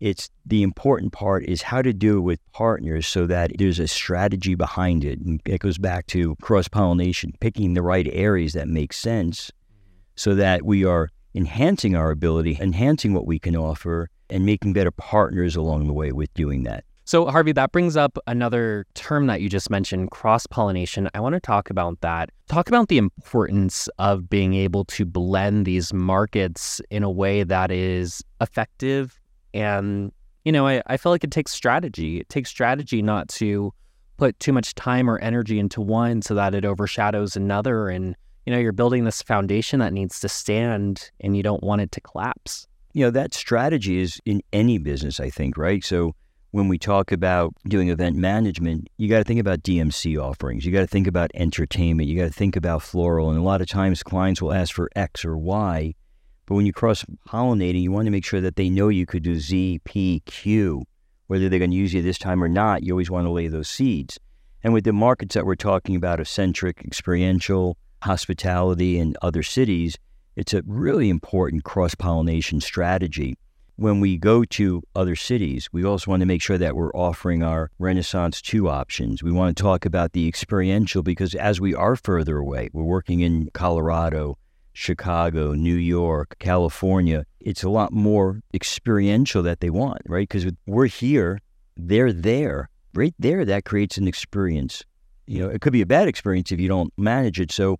It's 0.00 0.28
the 0.44 0.62
important 0.62 1.12
part 1.12 1.44
is 1.44 1.62
how 1.62 1.80
to 1.80 1.92
do 1.92 2.18
it 2.18 2.20
with 2.20 2.40
partners 2.52 3.06
so 3.06 3.26
that 3.26 3.52
there's 3.58 3.78
a 3.78 3.88
strategy 3.88 4.54
behind 4.54 5.04
it. 5.04 5.20
And 5.20 5.40
it 5.46 5.60
goes 5.60 5.78
back 5.78 6.06
to 6.08 6.36
cross 6.36 6.68
pollination, 6.68 7.32
picking 7.40 7.74
the 7.74 7.82
right 7.82 8.06
areas 8.12 8.52
that 8.52 8.68
make 8.68 8.92
sense 8.92 9.50
so 10.14 10.34
that 10.34 10.64
we 10.64 10.84
are 10.84 11.08
enhancing 11.34 11.96
our 11.96 12.10
ability, 12.10 12.58
enhancing 12.60 13.14
what 13.14 13.26
we 13.26 13.38
can 13.38 13.56
offer, 13.56 14.08
and 14.28 14.44
making 14.44 14.72
better 14.72 14.90
partners 14.90 15.56
along 15.56 15.86
the 15.86 15.92
way 15.92 16.12
with 16.12 16.32
doing 16.34 16.64
that. 16.64 16.84
So, 17.04 17.26
Harvey, 17.26 17.52
that 17.52 17.70
brings 17.70 17.96
up 17.96 18.18
another 18.26 18.84
term 18.94 19.28
that 19.28 19.40
you 19.40 19.48
just 19.48 19.70
mentioned 19.70 20.10
cross 20.10 20.44
pollination. 20.46 21.08
I 21.14 21.20
want 21.20 21.34
to 21.34 21.40
talk 21.40 21.70
about 21.70 22.00
that. 22.00 22.30
Talk 22.48 22.68
about 22.68 22.88
the 22.88 22.98
importance 22.98 23.88
of 24.00 24.28
being 24.28 24.54
able 24.54 24.84
to 24.86 25.04
blend 25.04 25.66
these 25.66 25.94
markets 25.94 26.80
in 26.90 27.04
a 27.04 27.10
way 27.10 27.44
that 27.44 27.70
is 27.70 28.24
effective 28.40 29.20
and, 29.54 30.12
you 30.44 30.52
know, 30.52 30.66
I, 30.66 30.82
I 30.86 30.96
feel 30.96 31.12
like 31.12 31.24
it 31.24 31.30
takes 31.30 31.52
strategy. 31.52 32.20
It 32.20 32.28
takes 32.28 32.50
strategy 32.50 33.02
not 33.02 33.28
to 33.30 33.72
put 34.16 34.38
too 34.40 34.52
much 34.52 34.74
time 34.74 35.08
or 35.10 35.18
energy 35.18 35.58
into 35.58 35.80
one 35.80 36.22
so 36.22 36.34
that 36.34 36.54
it 36.54 36.64
overshadows 36.64 37.36
another. 37.36 37.88
And, 37.88 38.16
you 38.44 38.52
know, 38.52 38.58
you're 38.58 38.72
building 38.72 39.04
this 39.04 39.22
foundation 39.22 39.80
that 39.80 39.92
needs 39.92 40.20
to 40.20 40.28
stand 40.28 41.10
and 41.20 41.36
you 41.36 41.42
don't 41.42 41.62
want 41.62 41.82
it 41.82 41.92
to 41.92 42.00
collapse. 42.00 42.66
You 42.92 43.04
know, 43.04 43.10
that 43.10 43.34
strategy 43.34 44.00
is 44.00 44.20
in 44.24 44.42
any 44.52 44.78
business, 44.78 45.20
I 45.20 45.28
think, 45.28 45.58
right? 45.58 45.84
So 45.84 46.14
when 46.52 46.68
we 46.68 46.78
talk 46.78 47.12
about 47.12 47.54
doing 47.68 47.90
event 47.90 48.16
management, 48.16 48.88
you 48.96 49.08
got 49.08 49.18
to 49.18 49.24
think 49.24 49.40
about 49.40 49.62
DMC 49.62 50.18
offerings. 50.18 50.64
You 50.64 50.72
got 50.72 50.80
to 50.80 50.86
think 50.86 51.06
about 51.06 51.30
entertainment. 51.34 52.08
You 52.08 52.18
got 52.18 52.28
to 52.28 52.32
think 52.32 52.56
about 52.56 52.82
floral. 52.82 53.28
And 53.28 53.38
a 53.38 53.42
lot 53.42 53.60
of 53.60 53.68
times 53.68 54.02
clients 54.02 54.40
will 54.40 54.54
ask 54.54 54.74
for 54.74 54.88
X 54.96 55.24
or 55.24 55.36
Y. 55.36 55.94
But 56.46 56.54
when 56.54 56.66
you 56.66 56.72
cross 56.72 57.04
pollinating, 57.28 57.82
you 57.82 57.92
want 57.92 58.06
to 58.06 58.10
make 58.10 58.24
sure 58.24 58.40
that 58.40 58.56
they 58.56 58.70
know 58.70 58.88
you 58.88 59.06
could 59.06 59.22
do 59.22 59.38
Z, 59.38 59.80
P, 59.84 60.22
Q. 60.26 60.84
Whether 61.26 61.48
they're 61.48 61.58
going 61.58 61.72
to 61.72 61.76
use 61.76 61.92
you 61.92 62.02
this 62.02 62.18
time 62.18 62.42
or 62.42 62.48
not, 62.48 62.82
you 62.82 62.92
always 62.92 63.10
want 63.10 63.26
to 63.26 63.32
lay 63.32 63.48
those 63.48 63.68
seeds. 63.68 64.18
And 64.62 64.72
with 64.72 64.84
the 64.84 64.92
markets 64.92 65.34
that 65.34 65.44
we're 65.44 65.56
talking 65.56 65.96
about, 65.96 66.20
eccentric, 66.20 66.82
experiential, 66.84 67.76
hospitality, 68.02 68.98
and 68.98 69.16
other 69.22 69.42
cities, 69.42 69.98
it's 70.36 70.54
a 70.54 70.62
really 70.66 71.08
important 71.08 71.64
cross 71.64 71.94
pollination 71.94 72.60
strategy 72.60 73.36
when 73.76 74.00
we 74.00 74.16
go 74.16 74.42
to 74.42 74.82
other 74.94 75.14
cities, 75.14 75.68
we 75.70 75.84
also 75.84 76.10
want 76.10 76.20
to 76.20 76.26
make 76.26 76.40
sure 76.40 76.58
that 76.58 76.74
we're 76.74 76.92
offering 76.92 77.42
our 77.42 77.70
Renaissance 77.78 78.40
2 78.40 78.68
options. 78.68 79.22
We 79.22 79.30
want 79.30 79.56
to 79.56 79.62
talk 79.62 79.84
about 79.84 80.12
the 80.12 80.26
experiential 80.26 81.02
because 81.02 81.34
as 81.34 81.60
we 81.60 81.74
are 81.74 81.94
further 81.94 82.38
away, 82.38 82.70
we're 82.72 82.84
working 82.84 83.20
in 83.20 83.50
Colorado, 83.52 84.38
Chicago, 84.76 85.54
New 85.54 85.74
York, 85.74 86.36
California, 86.38 87.24
it's 87.40 87.62
a 87.62 87.68
lot 87.68 87.92
more 87.92 88.40
experiential 88.54 89.42
that 89.42 89.60
they 89.60 89.70
want, 89.70 90.02
right? 90.06 90.28
Because 90.28 90.50
we're 90.66 90.86
here, 90.86 91.40
they're 91.76 92.12
there. 92.12 92.68
Right 92.94 93.14
there, 93.18 93.44
that 93.44 93.64
creates 93.64 93.98
an 93.98 94.08
experience. 94.08 94.82
You 95.26 95.40
know, 95.40 95.48
it 95.48 95.60
could 95.60 95.72
be 95.72 95.82
a 95.82 95.86
bad 95.86 96.08
experience 96.08 96.52
if 96.52 96.60
you 96.60 96.68
don't 96.68 96.92
manage 96.96 97.40
it. 97.40 97.52
So 97.52 97.78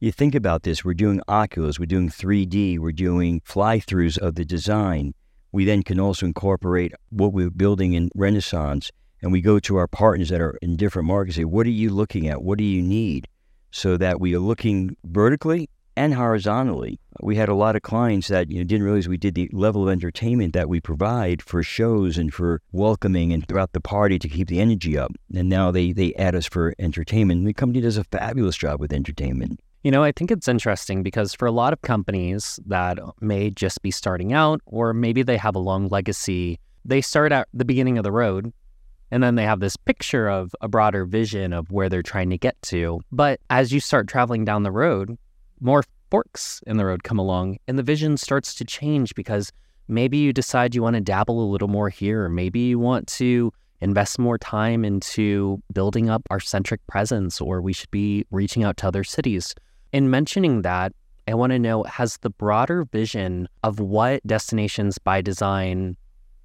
you 0.00 0.12
think 0.12 0.34
about 0.34 0.62
this 0.62 0.84
we're 0.84 0.94
doing 0.94 1.20
Oculus, 1.28 1.78
we're 1.78 1.86
doing 1.86 2.08
3D, 2.08 2.78
we're 2.78 2.92
doing 2.92 3.40
fly 3.44 3.78
throughs 3.78 4.18
of 4.18 4.34
the 4.34 4.44
design 4.44 5.14
we 5.52 5.66
then 5.66 5.82
can 5.82 6.00
also 6.00 6.26
incorporate 6.26 6.92
what 7.10 7.32
we're 7.32 7.50
building 7.50 7.92
in 7.92 8.10
Renaissance 8.14 8.90
and 9.20 9.30
we 9.30 9.40
go 9.40 9.60
to 9.60 9.76
our 9.76 9.86
partners 9.86 10.30
that 10.30 10.40
are 10.40 10.58
in 10.62 10.76
different 10.76 11.06
markets 11.06 11.36
say, 11.36 11.44
what 11.44 11.66
are 11.66 11.70
you 11.70 11.90
looking 11.90 12.26
at? 12.26 12.42
What 12.42 12.58
do 12.58 12.64
you 12.64 12.82
need? 12.82 13.28
So 13.70 13.96
that 13.98 14.20
we 14.20 14.34
are 14.34 14.40
looking 14.40 14.96
vertically 15.04 15.70
and 15.96 16.14
horizontally. 16.14 16.98
We 17.20 17.36
had 17.36 17.48
a 17.48 17.54
lot 17.54 17.76
of 17.76 17.82
clients 17.82 18.28
that 18.28 18.50
you 18.50 18.58
know, 18.58 18.64
didn't 18.64 18.84
realize 18.84 19.08
we 19.08 19.16
did 19.16 19.34
the 19.34 19.48
level 19.52 19.84
of 19.84 19.92
entertainment 19.92 20.54
that 20.54 20.68
we 20.68 20.80
provide 20.80 21.42
for 21.42 21.62
shows 21.62 22.18
and 22.18 22.32
for 22.32 22.60
welcoming 22.72 23.32
and 23.32 23.46
throughout 23.46 23.72
the 23.72 23.80
party 23.80 24.18
to 24.18 24.28
keep 24.28 24.48
the 24.48 24.60
energy 24.60 24.96
up. 24.96 25.12
And 25.34 25.48
now 25.48 25.70
they, 25.70 25.92
they 25.92 26.14
add 26.14 26.34
us 26.34 26.46
for 26.46 26.74
entertainment. 26.78 27.44
The 27.44 27.52
company 27.52 27.80
does 27.80 27.96
a 27.96 28.04
fabulous 28.04 28.56
job 28.56 28.80
with 28.80 28.92
entertainment. 28.92 29.60
You 29.82 29.90
know, 29.90 30.04
I 30.04 30.12
think 30.12 30.30
it's 30.30 30.48
interesting 30.48 31.02
because 31.02 31.34
for 31.34 31.46
a 31.46 31.52
lot 31.52 31.72
of 31.72 31.82
companies 31.82 32.60
that 32.66 32.98
may 33.20 33.50
just 33.50 33.82
be 33.82 33.90
starting 33.90 34.32
out, 34.32 34.60
or 34.64 34.94
maybe 34.94 35.22
they 35.22 35.36
have 35.36 35.56
a 35.56 35.60
long 35.60 35.88
legacy, 35.88 36.60
they 36.84 37.00
start 37.00 37.32
at 37.32 37.48
the 37.52 37.64
beginning 37.64 37.98
of 37.98 38.04
the 38.04 38.12
road 38.12 38.52
and 39.12 39.22
then 39.22 39.34
they 39.34 39.44
have 39.44 39.60
this 39.60 39.76
picture 39.76 40.28
of 40.28 40.54
a 40.62 40.68
broader 40.68 41.04
vision 41.04 41.52
of 41.52 41.70
where 41.70 41.90
they're 41.90 42.02
trying 42.02 42.30
to 42.30 42.38
get 42.38 42.60
to. 42.62 43.00
But 43.12 43.40
as 43.50 43.70
you 43.70 43.78
start 43.78 44.08
traveling 44.08 44.46
down 44.46 44.62
the 44.62 44.72
road, 44.72 45.18
more 45.62 45.84
forks 46.10 46.60
in 46.66 46.76
the 46.76 46.84
road 46.84 47.04
come 47.04 47.18
along 47.18 47.56
and 47.66 47.78
the 47.78 47.82
vision 47.82 48.16
starts 48.16 48.54
to 48.54 48.64
change 48.64 49.14
because 49.14 49.50
maybe 49.88 50.18
you 50.18 50.32
decide 50.32 50.74
you 50.74 50.82
want 50.82 50.94
to 50.94 51.00
dabble 51.00 51.42
a 51.42 51.50
little 51.50 51.68
more 51.68 51.88
here. 51.88 52.24
Or 52.24 52.28
maybe 52.28 52.60
you 52.60 52.78
want 52.78 53.06
to 53.08 53.52
invest 53.80 54.18
more 54.18 54.38
time 54.38 54.84
into 54.84 55.62
building 55.72 56.08
up 56.08 56.22
our 56.30 56.40
centric 56.40 56.86
presence, 56.86 57.40
or 57.40 57.60
we 57.60 57.72
should 57.72 57.90
be 57.90 58.24
reaching 58.30 58.64
out 58.64 58.76
to 58.78 58.86
other 58.86 59.04
cities. 59.04 59.54
In 59.92 60.10
mentioning 60.10 60.62
that, 60.62 60.92
I 61.28 61.34
want 61.34 61.52
to 61.52 61.58
know 61.58 61.84
has 61.84 62.16
the 62.18 62.30
broader 62.30 62.84
vision 62.84 63.48
of 63.62 63.80
what 63.80 64.26
Destinations 64.26 64.98
by 64.98 65.20
Design 65.20 65.96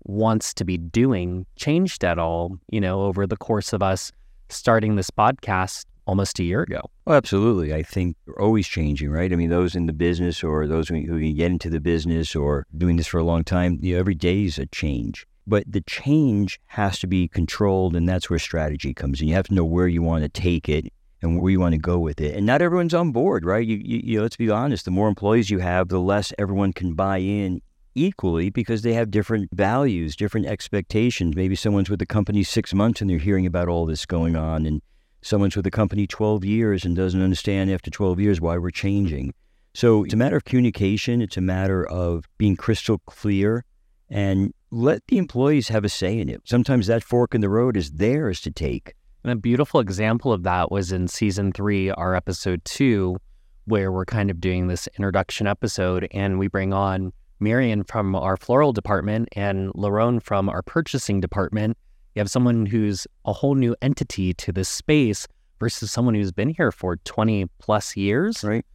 wants 0.03 0.53
to 0.53 0.63
be 0.63 0.77
doing 0.77 1.45
changed 1.57 2.03
at 2.03 2.19
all, 2.19 2.57
you 2.69 2.79
know, 2.79 3.01
over 3.01 3.27
the 3.27 3.37
course 3.37 3.73
of 3.73 3.83
us 3.83 4.11
starting 4.49 4.95
this 4.95 5.11
podcast 5.11 5.85
almost 6.07 6.39
a 6.39 6.43
year 6.43 6.61
ago? 6.63 6.81
Oh, 7.05 7.13
absolutely. 7.13 7.73
I 7.73 7.83
think 7.83 8.15
we're 8.25 8.41
always 8.41 8.67
changing, 8.67 9.11
right? 9.11 9.31
I 9.31 9.35
mean, 9.35 9.49
those 9.49 9.75
in 9.75 9.85
the 9.85 9.93
business 9.93 10.43
or 10.43 10.65
those 10.65 10.87
who 10.87 11.03
can 11.03 11.35
get 11.35 11.51
into 11.51 11.69
the 11.69 11.79
business 11.79 12.35
or 12.35 12.65
doing 12.75 12.95
this 12.95 13.07
for 13.07 13.19
a 13.19 13.23
long 13.23 13.43
time, 13.43 13.77
you 13.81 13.93
know, 13.93 13.99
every 13.99 14.15
day 14.15 14.45
is 14.45 14.57
a 14.57 14.65
change. 14.67 15.27
But 15.45 15.63
the 15.71 15.81
change 15.81 16.59
has 16.67 16.99
to 16.99 17.07
be 17.07 17.27
controlled, 17.27 17.95
and 17.95 18.07
that's 18.09 18.29
where 18.29 18.39
strategy 18.39 18.93
comes 18.93 19.21
in. 19.21 19.27
You 19.27 19.35
have 19.35 19.47
to 19.47 19.53
know 19.53 19.63
where 19.63 19.87
you 19.87 20.01
want 20.01 20.23
to 20.23 20.29
take 20.29 20.67
it 20.67 20.91
and 21.21 21.41
where 21.41 21.51
you 21.51 21.59
want 21.59 21.73
to 21.73 21.79
go 21.79 21.99
with 21.99 22.19
it. 22.19 22.35
And 22.35 22.45
not 22.45 22.61
everyone's 22.61 22.93
on 22.93 23.11
board, 23.11 23.45
right? 23.45 23.65
You, 23.65 23.77
you, 23.77 24.01
you 24.03 24.17
know, 24.17 24.23
let's 24.23 24.35
be 24.35 24.49
honest. 24.49 24.85
The 24.85 24.91
more 24.91 25.07
employees 25.07 25.49
you 25.49 25.59
have, 25.59 25.87
the 25.87 25.99
less 25.99 26.33
everyone 26.37 26.73
can 26.73 26.93
buy 26.93 27.19
in 27.19 27.61
equally 27.95 28.49
because 28.49 28.83
they 28.83 28.93
have 28.93 29.09
different 29.09 29.49
values, 29.53 30.15
different 30.15 30.45
expectations. 30.45 31.35
Maybe 31.35 31.55
someone's 31.55 31.89
with 31.89 31.99
the 31.99 32.05
company 32.05 32.43
six 32.43 32.73
months 32.73 33.01
and 33.01 33.09
they're 33.09 33.17
hearing 33.17 33.45
about 33.45 33.69
all 33.69 33.85
this 33.85 34.05
going 34.05 34.35
on, 34.35 34.65
and 34.65 34.81
someone's 35.21 35.55
with 35.55 35.65
the 35.65 35.71
company 35.71 36.07
12 36.07 36.45
years 36.45 36.85
and 36.85 36.95
doesn't 36.95 37.21
understand 37.21 37.71
after 37.71 37.89
12 37.89 38.19
years 38.19 38.41
why 38.41 38.57
we're 38.57 38.71
changing. 38.71 39.33
So 39.73 40.03
it's 40.03 40.13
a 40.13 40.17
matter 40.17 40.37
of 40.37 40.45
communication. 40.45 41.21
It's 41.21 41.37
a 41.37 41.41
matter 41.41 41.85
of 41.87 42.25
being 42.37 42.55
crystal 42.55 42.99
clear 43.05 43.63
and 44.09 44.53
let 44.71 45.05
the 45.07 45.17
employees 45.17 45.67
have 45.67 45.85
a 45.85 45.89
say 45.89 46.19
in 46.19 46.29
it. 46.29 46.41
Sometimes 46.45 46.87
that 46.87 47.03
fork 47.03 47.35
in 47.35 47.41
the 47.41 47.49
road 47.49 47.77
is 47.77 47.91
theirs 47.91 48.41
to 48.41 48.51
take. 48.51 48.93
And 49.23 49.31
a 49.31 49.35
beautiful 49.35 49.79
example 49.79 50.31
of 50.31 50.43
that 50.43 50.71
was 50.71 50.91
in 50.91 51.07
season 51.07 51.51
three, 51.51 51.91
our 51.91 52.15
episode 52.15 52.63
two, 52.63 53.17
where 53.65 53.91
we're 53.91 54.05
kind 54.05 54.31
of 54.31 54.39
doing 54.39 54.67
this 54.67 54.87
introduction 54.97 55.45
episode 55.47 56.07
and 56.11 56.39
we 56.39 56.47
bring 56.47 56.73
on 56.73 57.11
Marion 57.39 57.83
from 57.83 58.15
our 58.15 58.37
floral 58.37 58.73
department 58.73 59.29
and 59.33 59.71
Larone 59.73 60.21
from 60.21 60.49
our 60.49 60.61
purchasing 60.61 61.19
department. 61.19 61.77
You 62.17 62.21
have 62.21 62.31
someone 62.31 62.65
who's 62.65 63.05
a 63.25 63.31
whole 63.31 63.53
new 63.53 63.75
entity 63.79 64.33
to 64.33 64.51
this 64.51 64.67
space 64.67 65.27
versus 65.59 65.91
someone 65.91 66.15
who's 66.15 66.31
been 66.31 66.49
here 66.49 66.71
for 66.71 66.95
20 66.95 67.45
plus 67.59 67.95
years. 67.95 68.43
Right. 68.43 68.65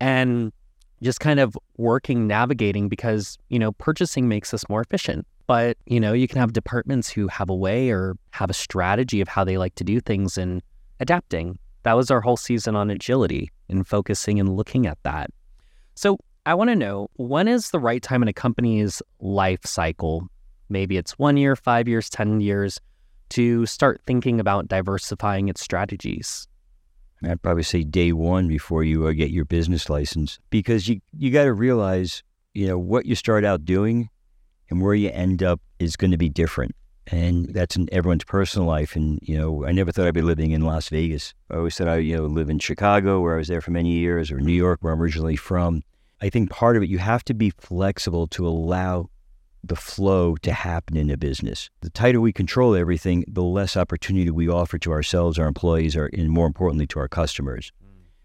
And 0.00 0.52
just 1.00 1.20
kind 1.20 1.38
of 1.38 1.56
working, 1.76 2.26
navigating 2.26 2.88
because, 2.88 3.38
you 3.50 3.58
know, 3.60 3.70
purchasing 3.70 4.26
makes 4.26 4.52
us 4.52 4.68
more 4.68 4.80
efficient. 4.80 5.28
But, 5.46 5.76
you 5.86 6.00
know, 6.00 6.12
you 6.12 6.26
can 6.26 6.40
have 6.40 6.52
departments 6.52 7.08
who 7.08 7.28
have 7.28 7.48
a 7.48 7.54
way 7.54 7.90
or 7.90 8.16
have 8.32 8.50
a 8.50 8.52
strategy 8.52 9.20
of 9.20 9.28
how 9.28 9.44
they 9.44 9.58
like 9.58 9.76
to 9.76 9.84
do 9.84 10.00
things 10.00 10.36
and 10.36 10.60
adapting. 10.98 11.56
That 11.84 11.92
was 11.92 12.10
our 12.10 12.20
whole 12.20 12.36
season 12.36 12.74
on 12.74 12.90
agility 12.90 13.52
and 13.68 13.86
focusing 13.86 14.40
and 14.40 14.56
looking 14.56 14.88
at 14.88 14.98
that. 15.04 15.30
So 15.94 16.18
I 16.46 16.54
want 16.54 16.70
to 16.70 16.74
know 16.74 17.10
when 17.14 17.46
is 17.46 17.70
the 17.70 17.78
right 17.78 18.02
time 18.02 18.22
in 18.22 18.28
a 18.28 18.32
company's 18.32 19.00
life 19.20 19.64
cycle? 19.64 20.26
Maybe 20.68 20.96
it's 20.96 21.16
one 21.16 21.36
year, 21.36 21.54
five 21.54 21.86
years, 21.86 22.10
10 22.10 22.40
years 22.40 22.80
to 23.30 23.66
start 23.66 24.00
thinking 24.06 24.40
about 24.40 24.68
diversifying 24.68 25.48
its 25.48 25.60
strategies. 25.60 26.46
I'd 27.22 27.42
probably 27.42 27.64
say 27.64 27.82
day 27.82 28.12
one 28.12 28.46
before 28.46 28.84
you 28.84 29.06
uh, 29.06 29.12
get 29.12 29.30
your 29.30 29.44
business 29.44 29.90
license 29.90 30.38
because 30.50 30.88
you, 30.88 31.00
you 31.16 31.30
got 31.30 31.44
to 31.44 31.52
realize, 31.52 32.22
you 32.54 32.68
know, 32.68 32.78
what 32.78 33.06
you 33.06 33.14
start 33.14 33.44
out 33.44 33.64
doing 33.64 34.08
and 34.70 34.80
where 34.80 34.94
you 34.94 35.10
end 35.10 35.42
up 35.42 35.60
is 35.78 35.96
going 35.96 36.12
to 36.12 36.18
be 36.18 36.28
different. 36.28 36.74
And 37.10 37.52
that's 37.54 37.74
in 37.74 37.88
everyone's 37.90 38.24
personal 38.24 38.68
life. 38.68 38.94
And, 38.94 39.18
you 39.22 39.36
know, 39.36 39.64
I 39.64 39.72
never 39.72 39.90
thought 39.90 40.06
I'd 40.06 40.14
be 40.14 40.20
living 40.22 40.50
in 40.50 40.60
Las 40.60 40.90
Vegas. 40.90 41.34
I 41.50 41.56
always 41.56 41.76
thought 41.76 41.88
I, 41.88 41.96
you 41.96 42.16
know, 42.16 42.26
live 42.26 42.50
in 42.50 42.58
Chicago, 42.58 43.20
where 43.20 43.34
I 43.34 43.38
was 43.38 43.48
there 43.48 43.62
for 43.62 43.70
many 43.70 43.92
years, 43.92 44.30
or 44.30 44.40
New 44.40 44.52
York, 44.52 44.80
where 44.82 44.92
I'm 44.92 45.00
originally 45.00 45.36
from. 45.36 45.82
I 46.20 46.28
think 46.28 46.50
part 46.50 46.76
of 46.76 46.82
it, 46.82 46.90
you 46.90 46.98
have 46.98 47.24
to 47.24 47.34
be 47.34 47.50
flexible 47.50 48.26
to 48.28 48.46
allow 48.46 49.08
the 49.68 49.76
flow 49.76 50.36
to 50.36 50.52
happen 50.52 50.96
in 50.96 51.10
a 51.10 51.16
business. 51.16 51.70
The 51.80 51.90
tighter 51.90 52.20
we 52.20 52.32
control 52.32 52.74
everything, 52.74 53.24
the 53.28 53.42
less 53.42 53.76
opportunity 53.76 54.30
we 54.30 54.48
offer 54.48 54.78
to 54.78 54.92
ourselves, 54.92 55.38
our 55.38 55.46
employees, 55.46 55.96
or, 55.96 56.06
and 56.06 56.30
more 56.30 56.46
importantly, 56.46 56.86
to 56.88 56.98
our 56.98 57.08
customers. 57.08 57.70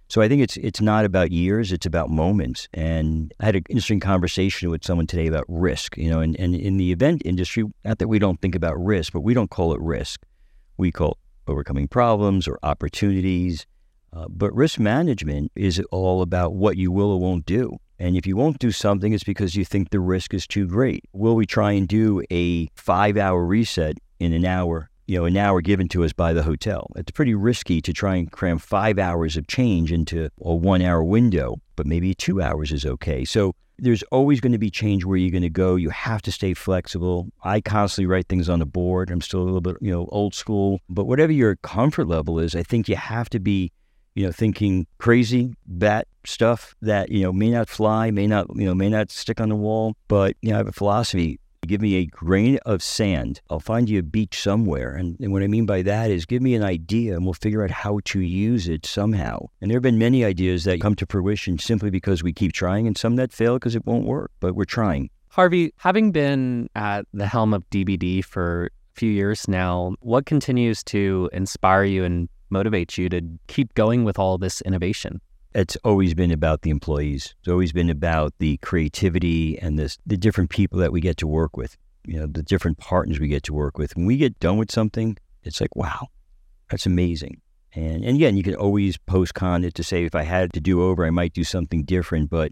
So 0.10 0.22
I 0.22 0.28
think 0.28 0.44
it's 0.44 0.58
it's 0.58 0.82
not 0.82 1.06
about 1.06 1.32
years, 1.32 1.72
it's 1.72 1.86
about 1.86 2.10
moments. 2.10 2.68
And 2.74 3.34
I 3.40 3.46
had 3.46 3.56
an 3.56 3.64
interesting 3.70 4.00
conversation 4.00 4.70
with 4.70 4.84
someone 4.84 5.08
today 5.08 5.28
about 5.28 5.46
risk. 5.48 5.98
You 5.98 6.10
know, 6.10 6.20
and, 6.20 6.40
and 6.40 6.54
in 6.54 6.78
the 6.78 6.92
event 6.92 7.24
industry, 7.26 7.64
not 7.84 7.98
that 8.00 8.08
we 8.08 8.20
don't 8.20 8.40
think 8.40 8.54
about 8.54 8.76
risk, 8.78 9.14
but 9.14 9.22
we 9.22 9.34
don't 9.34 9.50
call 9.50 9.74
it 9.74 9.82
risk. 9.82 10.22
We 10.78 10.92
call 10.92 11.12
it 11.12 11.52
overcoming 11.52 11.88
problems 11.88 12.48
or 12.48 12.60
opportunities. 12.64 13.66
Uh, 14.16 14.28
but 14.30 14.54
risk 14.54 14.80
management 14.80 15.52
is 15.56 15.82
all 15.90 16.22
about 16.22 16.54
what 16.54 16.78
you 16.78 16.92
will 16.92 17.12
or 17.12 17.20
won't 17.20 17.48
do. 17.48 17.80
And 18.00 18.18
if 18.18 18.26
you 18.26 18.36
won't 18.36 18.60
do 18.60 18.72
something, 18.72 19.14
it's 19.14 19.24
because 19.24 19.56
you 19.56 19.66
think 19.66 19.90
the 19.90 20.00
risk 20.00 20.34
is 20.34 20.48
too 20.48 20.68
great. 20.68 21.06
Will 21.14 21.36
we 21.36 21.46
try 21.46 21.72
and 21.74 21.88
do 21.88 22.24
a 22.32 22.68
five 22.76 23.18
hour 23.18 23.46
reset 23.46 23.98
in 24.20 24.34
an 24.34 24.46
hour 24.46 24.90
you 25.08 25.20
know, 25.20 25.26
an 25.26 25.36
hour 25.36 25.62
given 25.62 25.88
to 25.90 26.04
us 26.04 26.14
by 26.14 26.34
the 26.34 26.44
hotel. 26.44 26.90
It's 26.96 27.12
pretty 27.12 27.36
risky 27.36 27.82
to 27.82 27.94
try 27.94 28.16
and 28.16 28.32
cram 28.32 28.58
five 28.58 28.98
hours 28.98 29.36
of 29.36 29.48
change 29.48 29.92
into 29.92 30.30
a 30.42 30.56
one 30.56 30.82
hour 30.82 31.04
window, 31.04 31.58
but 31.76 31.86
maybe 31.86 32.14
two 32.14 32.42
hours 32.42 32.72
is 32.72 32.86
okay. 32.86 33.26
So 33.26 33.54
there's 33.80 34.04
always 34.04 34.40
going 34.40 34.54
to 34.54 34.58
be 34.58 34.70
change 34.70 35.04
where 35.04 35.18
you're 35.18 35.32
going 35.32 35.42
to 35.42 35.50
go. 35.50 35.76
You 35.76 35.90
have 35.90 36.22
to 36.24 36.32
stay 36.32 36.54
flexible. 36.54 37.28
I 37.44 37.60
constantly 37.60 38.06
write 38.06 38.30
things 38.30 38.48
on 38.48 38.60
the 38.60 38.66
board. 38.66 39.12
I'm 39.12 39.22
still 39.22 39.42
a 39.42 39.44
little 39.44 39.62
bit, 39.62 39.76
you 39.82 39.92
know, 39.92 40.08
old 40.12 40.34
school, 40.34 40.80
but 40.90 41.06
whatever 41.06 41.32
your 41.32 41.58
comfort 41.58 42.08
level 42.08 42.40
is, 42.40 42.56
I 42.56 42.64
think 42.64 42.88
you 42.88 42.96
have 42.96 43.30
to 43.32 43.40
be 43.40 43.72
you 44.16 44.26
know, 44.26 44.32
thinking 44.32 44.88
crazy 44.98 45.54
bat 45.66 46.08
stuff 46.26 46.76
that, 46.82 47.10
you 47.10 47.22
know, 47.24 47.34
may 47.34 47.50
not 47.50 47.70
fly, 47.70 48.12
may 48.12 48.28
not, 48.28 48.48
you 48.56 48.66
know, 48.66 48.76
may 48.76 48.90
not 48.90 49.12
stick 49.12 49.42
on 49.42 49.50
the 49.50 49.56
wall. 49.56 49.96
But, 50.08 50.36
you 50.42 50.50
know, 50.50 50.56
I 50.56 50.58
have 50.58 50.68
a 50.68 50.72
philosophy. 50.74 51.40
Give 51.66 51.82
me 51.82 51.96
a 51.96 52.06
grain 52.06 52.60
of 52.66 52.84
sand. 52.84 53.40
I'll 53.50 53.62
find 53.62 53.90
you 53.90 54.00
a 54.00 54.04
beach 54.04 54.42
somewhere. 54.42 54.96
And, 54.96 55.18
and 55.22 55.32
what 55.32 55.44
I 55.44 55.48
mean 55.48 55.66
by 55.66 55.82
that 55.84 56.12
is 56.12 56.26
give 56.26 56.42
me 56.42 56.56
an 56.56 56.64
idea 56.64 57.16
and 57.16 57.24
we'll 57.24 57.34
figure 57.34 57.64
out 57.64 57.72
how 57.72 58.00
to 58.06 58.20
use 58.20 58.68
it 58.68 58.86
somehow. 58.86 59.48
And 59.62 59.72
there 59.72 59.78
have 59.78 59.84
been 59.84 59.98
many 59.98 60.26
ideas 60.26 60.66
that 60.66 60.82
come 60.82 60.96
to 60.96 61.06
fruition 61.06 61.58
simply 61.58 61.90
because 61.90 62.22
we 62.22 62.34
keep 62.34 62.52
trying 62.52 62.86
and 62.86 62.98
some 62.98 63.16
that 63.16 63.32
fail 63.32 63.54
because 63.56 63.76
it 63.76 63.86
won't 63.86 64.06
work, 64.06 64.32
but 64.42 64.56
we're 64.56 64.66
trying. 64.66 65.10
Harvey, 65.30 65.74
having 65.78 66.12
been 66.12 66.70
at 66.76 67.06
the 67.14 67.26
helm 67.26 67.54
of 67.54 67.68
DBD 67.70 68.26
for 68.26 68.66
a 68.66 69.00
few 69.00 69.10
years 69.10 69.48
now, 69.48 69.96
what 70.02 70.26
continues 70.26 70.84
to 70.84 71.30
inspire 71.34 71.86
you 71.86 72.04
and 72.04 72.28
motivate 72.54 72.98
you 72.98 73.10
to 73.10 73.22
keep 73.48 73.74
going 73.74 74.06
with 74.06 74.18
all 74.18 74.38
this 74.38 74.62
innovation? 74.62 75.20
It's 75.54 75.76
always 75.84 76.14
been 76.14 76.32
about 76.32 76.62
the 76.62 76.70
employees. 76.70 77.36
It's 77.40 77.50
always 77.50 77.74
been 77.74 77.90
about 77.90 78.34
the 78.40 78.58
creativity 78.58 79.60
and 79.60 79.78
this, 79.78 79.98
the 80.06 80.18
different 80.18 80.50
people 80.50 80.80
that 80.80 80.92
we 80.92 81.02
get 81.02 81.18
to 81.18 81.28
work 81.28 81.58
with, 81.58 81.78
you 82.06 82.20
know, 82.20 82.26
the 82.26 82.42
different 82.42 82.78
partners 82.78 83.20
we 83.20 83.28
get 83.28 83.44
to 83.44 83.54
work 83.54 83.78
with. 83.78 83.96
When 83.96 84.06
we 84.06 84.18
get 84.18 84.40
done 84.40 84.58
with 84.58 84.72
something, 84.72 85.18
it's 85.44 85.60
like, 85.60 85.76
wow, 85.76 86.08
that's 86.72 86.86
amazing. 86.86 87.42
And, 87.76 88.04
and 88.04 88.16
again, 88.16 88.38
you 88.38 88.44
can 88.44 88.56
always 88.56 88.98
post 88.98 89.34
con 89.34 89.64
it 89.64 89.74
to 89.76 89.84
say, 89.84 90.06
if 90.06 90.16
I 90.16 90.24
had 90.24 90.54
to 90.54 90.62
do 90.62 90.82
over, 90.84 91.06
I 91.06 91.12
might 91.12 91.34
do 91.34 91.44
something 91.44 91.84
different. 91.84 92.30
But 92.30 92.52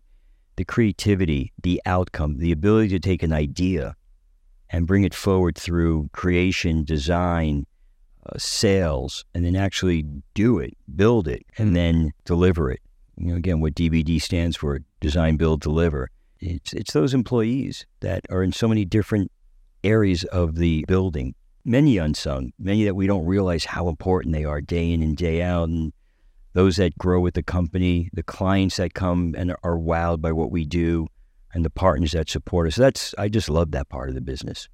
the 0.58 0.66
creativity, 0.66 1.54
the 1.62 1.82
outcome, 1.86 2.38
the 2.38 2.52
ability 2.52 2.90
to 2.90 3.00
take 3.00 3.24
an 3.24 3.34
idea 3.34 3.96
and 4.70 4.88
bring 4.88 5.04
it 5.04 5.14
forward 5.14 5.58
through 5.58 6.10
creation, 6.14 6.84
design, 6.84 7.66
uh, 8.26 8.38
sales, 8.38 9.26
and 9.34 9.46
then 9.46 9.56
actually 9.56 10.06
do 10.34 10.60
it, 10.60 10.78
build 10.96 11.28
it, 11.28 11.46
and 11.58 11.70
hmm. 11.70 11.76
then 11.76 12.12
deliver 12.26 12.72
it. 12.72 12.82
You 13.18 13.28
know, 13.28 13.36
again, 13.36 13.60
what 13.60 13.76
DBD 13.76 14.22
stands 14.22 14.56
for: 14.58 14.80
design, 15.00 15.38
build, 15.38 15.62
deliver. 15.62 16.10
It's 16.40 16.74
it's 16.74 16.94
those 16.94 17.14
employees 17.14 17.86
that 18.00 18.26
are 18.30 18.44
in 18.44 18.52
so 18.52 18.68
many 18.68 18.86
different 18.86 19.32
areas 19.84 20.24
of 20.26 20.56
the 20.56 20.86
building, 20.88 21.36
many 21.66 21.98
unsung, 21.98 22.52
many 22.60 22.84
that 22.86 22.96
we 22.96 23.08
don't 23.08 23.26
realize 23.26 23.66
how 23.66 23.90
important 23.90 24.34
they 24.34 24.46
are 24.46 24.62
day 24.62 24.92
in 24.92 25.02
and 25.02 25.18
day 25.18 25.42
out, 25.42 25.70
and 25.70 25.94
those 26.54 26.78
that 26.78 26.98
grow 26.98 27.20
with 27.20 27.36
the 27.36 27.44
company, 27.44 28.10
the 28.14 28.24
clients 28.24 28.78
that 28.78 28.94
come 28.94 29.36
and 29.38 29.52
are 29.64 29.78
wowed 29.78 30.22
by 30.22 30.32
what 30.32 30.52
we 30.52 30.66
do, 30.66 31.08
and 31.54 31.66
the 31.66 31.70
partners 31.70 32.12
that 32.12 32.30
support 32.30 32.68
us. 32.68 32.76
That's 32.76 33.14
I 33.18 33.30
just 33.30 33.50
love 33.50 33.72
that 33.72 33.90
part 33.90 34.10
of 34.10 34.16
the 34.16 34.22
business. 34.22 34.68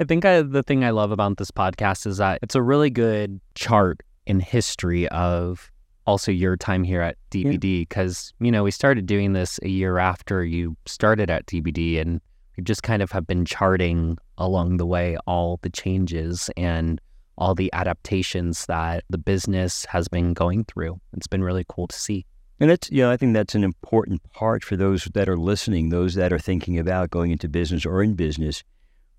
I 0.00 0.04
think 0.04 0.24
I, 0.24 0.40
the 0.40 0.62
thing 0.62 0.82
I 0.82 0.90
love 0.90 1.12
about 1.12 1.36
this 1.36 1.50
podcast 1.50 2.06
is 2.06 2.16
that 2.16 2.38
it's 2.40 2.54
a 2.54 2.62
really 2.62 2.88
good 2.88 3.38
chart 3.54 4.00
in 4.24 4.40
history 4.40 5.06
of 5.08 5.70
also 6.06 6.32
your 6.32 6.56
time 6.56 6.84
here 6.84 7.02
at 7.02 7.18
DBD 7.30 7.82
because 7.82 8.32
yeah. 8.40 8.46
you 8.46 8.50
know 8.50 8.64
we 8.64 8.70
started 8.70 9.04
doing 9.04 9.34
this 9.34 9.60
a 9.62 9.68
year 9.68 9.98
after 9.98 10.42
you 10.42 10.74
started 10.86 11.28
at 11.28 11.44
DBD 11.44 12.00
and 12.00 12.18
we 12.56 12.62
just 12.62 12.82
kind 12.82 13.02
of 13.02 13.12
have 13.12 13.26
been 13.26 13.44
charting 13.44 14.16
along 14.38 14.78
the 14.78 14.86
way 14.86 15.18
all 15.26 15.58
the 15.60 15.68
changes 15.68 16.48
and 16.56 16.98
all 17.36 17.54
the 17.54 17.70
adaptations 17.74 18.64
that 18.66 19.04
the 19.10 19.18
business 19.18 19.84
has 19.84 20.08
been 20.08 20.32
going 20.32 20.64
through. 20.64 20.98
It's 21.14 21.26
been 21.26 21.44
really 21.44 21.66
cool 21.68 21.88
to 21.88 21.96
see. 21.96 22.24
And 22.58 22.70
it's, 22.70 22.90
yeah, 22.90 23.10
I 23.10 23.18
think 23.18 23.34
that's 23.34 23.54
an 23.54 23.64
important 23.64 24.22
part 24.32 24.64
for 24.64 24.76
those 24.76 25.04
that 25.12 25.28
are 25.28 25.36
listening, 25.36 25.90
those 25.90 26.14
that 26.14 26.32
are 26.32 26.38
thinking 26.38 26.78
about 26.78 27.10
going 27.10 27.32
into 27.32 27.50
business 27.50 27.84
or 27.84 28.02
in 28.02 28.14
business. 28.14 28.62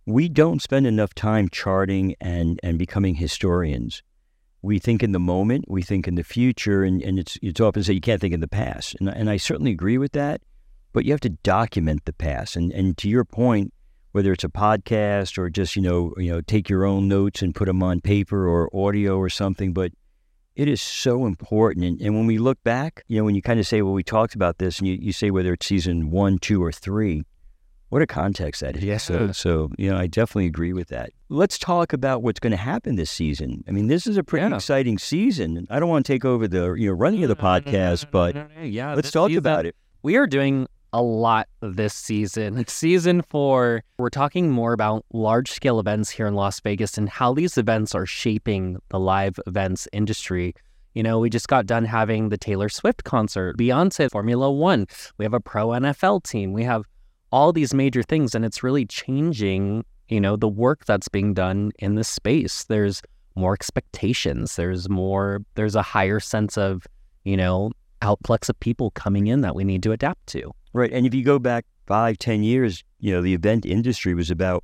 We 0.06 0.30
don't 0.30 0.62
spend 0.62 0.88
enough 0.88 1.14
time 1.14 1.50
charting 1.50 2.16
and, 2.20 2.60
and 2.64 2.80
becoming 2.80 3.16
historians. 3.16 4.02
We 4.62 4.80
think 4.80 5.04
in 5.04 5.12
the 5.12 5.20
moment, 5.20 5.66
we 5.68 5.82
think 5.82 6.08
in 6.08 6.16
the 6.16 6.24
future, 6.24 6.84
and, 6.84 7.02
and 7.02 7.20
it's, 7.20 7.38
it's 7.42 7.60
often 7.60 7.84
said 7.84 7.96
you 7.96 8.02
can't 8.02 8.22
think 8.22 8.34
in 8.34 8.42
the 8.42 8.48
past. 8.48 8.96
And, 9.00 9.10
and 9.10 9.30
I 9.30 9.38
certainly 9.38 9.72
agree 9.72 9.98
with 9.98 10.12
that, 10.14 10.42
but 10.94 11.06
you 11.06 11.12
have 11.12 11.22
to 11.22 11.30
document 11.30 12.06
the 12.06 12.14
past. 12.14 12.56
And, 12.56 12.72
and 12.72 12.98
to 12.98 13.10
your 13.10 13.26
point, 13.26 13.74
whether 14.12 14.34
it's 14.34 14.44
a 14.44 14.50
podcast 14.50 15.38
or 15.38 15.50
just 15.50 15.76
you 15.76 15.82
know 15.82 16.14
you 16.18 16.32
know 16.32 16.42
take 16.42 16.70
your 16.70 16.86
own 16.86 17.08
notes 17.08 17.42
and 17.42 17.56
put 17.56 17.66
them 17.66 17.82
on 17.82 18.02
paper 18.02 18.48
or 18.48 18.70
audio 18.76 19.18
or 19.18 19.30
something 19.30 19.74
but 19.74 19.92
it 20.56 20.68
is 20.68 20.82
so 20.82 21.26
important 21.26 21.86
and, 21.86 22.02
and 22.02 22.16
when 22.16 22.26
we 22.26 22.38
look 22.38 22.62
back 22.64 23.04
you 23.08 23.18
know 23.18 23.24
when 23.24 23.36
you 23.36 23.42
kind 23.42 23.60
of 23.60 23.68
say 23.68 23.82
well 23.82 23.94
we 23.94 24.04
talked 24.04 24.36
about 24.36 24.58
this 24.58 24.80
and 24.80 24.88
you, 24.88 24.98
you 25.00 25.14
say 25.14 25.32
whether 25.32 25.54
it's 25.54 25.66
season 25.66 26.12
one 26.12 26.38
two 26.38 26.64
or 26.64 26.72
three 26.72 27.24
what 27.92 28.02
a 28.02 28.08
context 28.08 28.62
that 28.62 28.76
is 28.76 28.84
yeah. 28.84 28.98
so, 28.98 29.32
so 29.32 29.70
you 29.78 29.90
know 29.90 29.98
i 29.98 30.08
definitely 30.08 30.46
agree 30.46 30.74
with 30.74 30.88
that 30.88 31.12
let's 31.30 31.58
talk 31.58 31.94
about 31.94 32.24
what's 32.24 32.40
going 32.40 32.52
to 32.52 32.58
happen 32.58 32.96
this 32.96 33.12
season 33.12 33.64
i 33.68 33.72
mean 33.72 33.88
this 33.88 34.08
is 34.08 34.18
a 34.18 34.24
pretty 34.24 34.48
yeah. 34.48 34.56
exciting 34.56 34.98
season 34.98 35.68
i 35.70 35.80
don't 35.80 35.90
want 35.90 36.06
to 36.06 36.12
take 36.12 36.26
over 36.26 36.48
the 36.48 36.74
you 36.74 36.88
know 36.88 36.94
running 36.94 37.22
of 37.24 37.30
the 37.30 37.36
podcast 37.36 38.10
but 38.10 38.36
mm-hmm. 38.36 38.66
yeah 38.66 38.94
let's 38.96 39.12
talk 39.12 39.28
season, 39.28 39.40
about 39.40 39.66
it 39.66 39.76
we 40.04 40.16
are 40.16 40.26
doing 40.26 40.68
a 40.94 41.02
lot 41.02 41.48
this 41.62 41.94
season. 41.94 42.66
Season 42.68 43.22
four, 43.22 43.84
we're 43.98 44.10
talking 44.10 44.52
more 44.52 44.74
about 44.74 45.06
large 45.14 45.50
scale 45.50 45.80
events 45.80 46.10
here 46.10 46.28
in 46.28 46.34
Las 46.34 46.60
Vegas 46.60 46.98
and 46.98 47.08
how 47.08 47.34
these 47.34 47.58
events 47.58 47.96
are 47.96 48.06
shaping 48.06 48.78
the 48.90 49.00
live 49.00 49.40
events 49.48 49.88
industry. 49.94 50.54
You 50.94 51.04
know, 51.04 51.20
we 51.20 51.30
just 51.30 51.48
got 51.48 51.66
done 51.66 51.86
having 51.86 52.28
the 52.30 52.38
Taylor 52.38 52.68
Swift 52.68 53.06
concert, 53.06 53.58
Beyonce, 53.58 54.12
Formula 54.12 54.52
One. 54.52 54.88
We 55.18 55.24
have 55.24 55.34
a 55.34 55.40
pro 55.40 55.68
NFL 55.68 56.24
team. 56.24 56.52
We 56.52 56.64
have 56.66 56.84
all 57.32 57.54
these 57.54 57.74
major 57.74 58.04
things, 58.04 58.36
and 58.36 58.44
it's 58.46 58.64
really 58.64 58.86
changing, 58.86 59.86
you 60.10 60.20
know, 60.20 60.36
the 60.36 60.48
work 60.48 60.86
that's 60.86 61.08
being 61.08 61.34
done 61.34 61.72
in 61.80 61.96
this 61.96 62.08
space. 62.08 62.66
There's 62.66 63.02
more 63.36 63.54
expectations. 63.54 64.56
There's 64.56 64.90
more, 64.90 65.42
there's 65.56 65.76
a 65.76 65.82
higher 65.82 66.20
sense 66.20 66.58
of, 66.58 66.86
you 67.24 67.38
know, 67.38 67.72
outflux 68.02 68.50
of 68.50 68.60
people 68.60 68.92
coming 68.92 69.28
in 69.28 69.42
that 69.42 69.56
we 69.56 69.64
need 69.64 69.84
to 69.84 69.92
adapt 69.92 70.28
to. 70.28 70.52
Right. 70.74 70.92
And 70.92 71.06
if 71.06 71.14
you 71.14 71.24
go 71.24 71.40
back 71.40 71.66
five, 71.88 72.18
ten 72.18 72.44
years, 72.44 72.84
you 73.00 73.12
know, 73.14 73.22
the 73.22 73.34
event 73.34 73.66
industry 73.66 74.14
was 74.14 74.30
about 74.30 74.64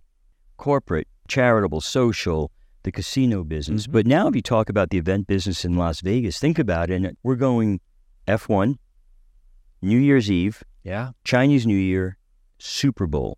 corporate, 0.57 1.07
charitable, 1.27 1.81
social, 1.81 2.51
the 2.83 2.91
casino 2.91 3.43
business. 3.43 3.83
Mm-hmm. 3.83 3.91
But 3.91 4.07
now 4.07 4.27
if 4.27 4.35
you 4.35 4.41
talk 4.41 4.69
about 4.69 4.89
the 4.89 4.97
event 4.97 5.27
business 5.27 5.65
in 5.65 5.75
Las 5.75 6.01
Vegas, 6.01 6.39
think 6.39 6.59
about 6.59 6.89
it. 6.89 6.95
And 6.95 7.17
we're 7.23 7.35
going 7.35 7.79
F1, 8.27 8.77
New 9.81 9.97
Year's 9.97 10.31
Eve, 10.31 10.63
yeah, 10.83 11.11
Chinese 11.23 11.67
New 11.67 11.77
Year, 11.77 12.16
Super 12.59 13.07
Bowl. 13.07 13.37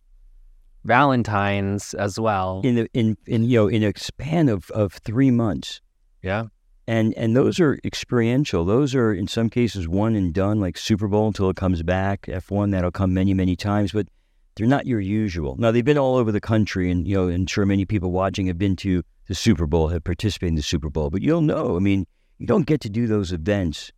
Valentine's 0.86 1.94
as 1.94 2.20
well. 2.20 2.62
In 2.64 2.76
the 2.76 2.90
in 2.94 3.18
in 3.28 3.44
you 3.44 3.60
know 3.60 3.68
in 3.68 3.84
a 3.84 3.94
span 3.98 4.50
of 4.50 4.70
of 4.72 4.94
three 4.94 5.32
months. 5.32 5.82
Yeah 6.22 6.46
and 6.90 7.14
and 7.16 7.36
those 7.36 7.60
are 7.60 7.78
experiential. 7.86 8.66
Those 8.66 8.96
are 8.96 9.14
in 9.14 9.28
some 9.28 9.48
cases 9.48 9.88
one 9.88 10.16
and 10.16 10.34
done, 10.34 10.60
like 10.60 10.76
Super 10.76 11.08
Bowl 11.08 11.28
until 11.28 11.48
it 11.52 11.56
comes 11.56 11.84
back. 11.84 12.28
F 12.28 12.50
one 12.50 12.72
that'll 12.72 12.90
come 12.90 13.14
many 13.14 13.36
many 13.36 13.56
times, 13.56 13.92
but 13.92 14.08
they're 14.56 14.66
not 14.66 14.88
your 14.88 15.00
usual. 15.00 15.56
Now 15.58 15.70
they've 15.70 15.86
been 15.86 16.00
all 16.00 16.16
over 16.16 16.32
the 16.32 16.42
country, 16.42 16.90
and 16.90 17.08
you 17.08 17.16
know, 17.16 17.30
I'm 17.30 17.46
sure 17.46 17.64
many 17.68 17.86
people 17.86 18.12
watching 18.12 18.48
have 18.48 18.58
been 18.58 18.76
to 18.78 19.04
the 19.28 19.36
Super 19.36 19.68
Bowl, 19.68 19.90
have 19.90 20.04
participated 20.04 20.50
in 20.50 20.56
the 20.56 20.64
Super 20.64 20.90
Bowl. 20.90 21.12
But 21.12 21.22
you'll 21.22 21.42
know, 21.42 21.76
I 21.76 21.80
mean, 21.80 22.08
you 22.40 22.48
don't 22.48 22.66
get 22.66 22.82
to 22.82 22.90
do 22.90 23.06
those 23.06 23.32
events 23.32 23.92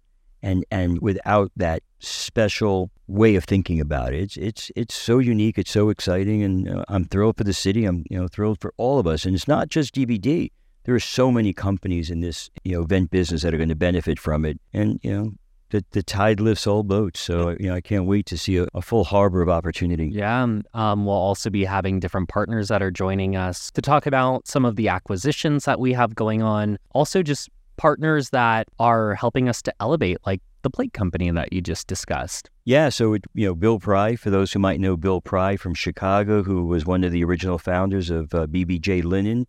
and 0.43 0.65
and 0.69 0.99
without 1.01 1.49
that 1.55 1.83
special 1.99 2.91
way 3.11 3.35
of 3.35 3.43
thinking 3.43 3.79
about 3.79 4.13
it. 4.13 4.21
It's 4.21 4.37
it's 4.37 4.71
it's 4.75 4.95
so 4.95 5.19
unique. 5.19 5.57
It's 5.57 5.71
so 5.71 5.89
exciting, 5.89 6.43
and 6.43 6.69
uh, 6.69 6.85
I'm 6.87 7.05
thrilled 7.05 7.37
for 7.37 7.43
the 7.43 7.53
city. 7.53 7.85
I'm 7.85 8.05
you 8.09 8.17
know 8.19 8.27
thrilled 8.27 8.59
for 8.59 8.73
all 8.77 8.99
of 8.99 9.07
us, 9.07 9.25
and 9.25 9.35
it's 9.35 9.47
not 9.47 9.69
just 9.69 9.95
DBD 9.95 10.49
there 10.83 10.95
are 10.95 10.99
so 10.99 11.31
many 11.31 11.53
companies 11.53 12.09
in 12.09 12.21
this 12.21 12.49
you 12.63 12.75
know 12.75 12.83
event 12.83 13.11
business 13.11 13.43
that 13.43 13.53
are 13.53 13.57
going 13.57 13.69
to 13.69 13.75
benefit 13.75 14.19
from 14.19 14.45
it, 14.45 14.59
and 14.73 14.99
you 15.03 15.11
know 15.11 15.31
the, 15.69 15.85
the 15.91 16.03
tide 16.03 16.39
lifts 16.39 16.67
all 16.67 16.83
boats. 16.83 17.19
So 17.19 17.55
you 17.59 17.67
know, 17.67 17.75
I 17.75 17.81
can't 17.81 18.05
wait 18.05 18.25
to 18.27 18.37
see 18.37 18.57
a, 18.57 18.67
a 18.73 18.81
full 18.81 19.03
harbor 19.03 19.41
of 19.41 19.49
opportunity. 19.49 20.07
Yeah, 20.07 20.41
um, 20.73 21.05
we'll 21.05 21.15
also 21.15 21.49
be 21.49 21.65
having 21.65 21.99
different 21.99 22.29
partners 22.29 22.67
that 22.69 22.81
are 22.81 22.91
joining 22.91 23.35
us 23.35 23.71
to 23.71 23.81
talk 23.81 24.05
about 24.05 24.47
some 24.47 24.65
of 24.65 24.75
the 24.75 24.87
acquisitions 24.87 25.65
that 25.65 25.79
we 25.79 25.93
have 25.93 26.15
going 26.15 26.41
on. 26.41 26.77
Also, 26.93 27.21
just 27.21 27.49
partners 27.77 28.31
that 28.31 28.67
are 28.79 29.15
helping 29.15 29.47
us 29.49 29.61
to 29.63 29.73
elevate, 29.79 30.17
like 30.25 30.41
the 30.61 30.69
plate 30.69 30.93
company 30.93 31.29
that 31.31 31.51
you 31.53 31.61
just 31.61 31.87
discussed. 31.87 32.49
Yeah, 32.65 32.89
so 32.89 33.13
it, 33.13 33.25
you 33.33 33.47
know 33.47 33.55
Bill 33.55 33.79
Pry, 33.79 34.15
for 34.15 34.29
those 34.29 34.53
who 34.53 34.59
might 34.59 34.79
know 34.79 34.97
Bill 34.97 35.21
Pry 35.21 35.57
from 35.57 35.73
Chicago, 35.73 36.43
who 36.43 36.65
was 36.65 36.85
one 36.85 37.03
of 37.03 37.11
the 37.11 37.23
original 37.23 37.57
founders 37.57 38.09
of 38.09 38.33
uh, 38.33 38.47
BBJ 38.47 39.03
Linen. 39.03 39.47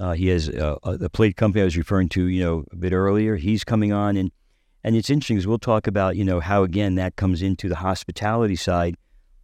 Uh, 0.00 0.12
he 0.12 0.28
has 0.28 0.48
uh, 0.48 0.76
uh, 0.84 0.96
the 0.96 1.10
plate 1.10 1.36
company 1.36 1.62
I 1.62 1.64
was 1.64 1.76
referring 1.76 2.08
to, 2.10 2.26
you 2.26 2.42
know, 2.42 2.64
a 2.70 2.76
bit 2.76 2.92
earlier. 2.92 3.36
He's 3.36 3.64
coming 3.64 3.92
on, 3.92 4.16
and 4.16 4.30
and 4.84 4.94
it's 4.96 5.10
interesting 5.10 5.36
because 5.36 5.46
we'll 5.46 5.58
talk 5.58 5.86
about, 5.86 6.16
you 6.16 6.24
know, 6.24 6.40
how 6.40 6.62
again 6.62 6.94
that 6.96 7.16
comes 7.16 7.42
into 7.42 7.68
the 7.68 7.76
hospitality 7.76 8.56
side. 8.56 8.96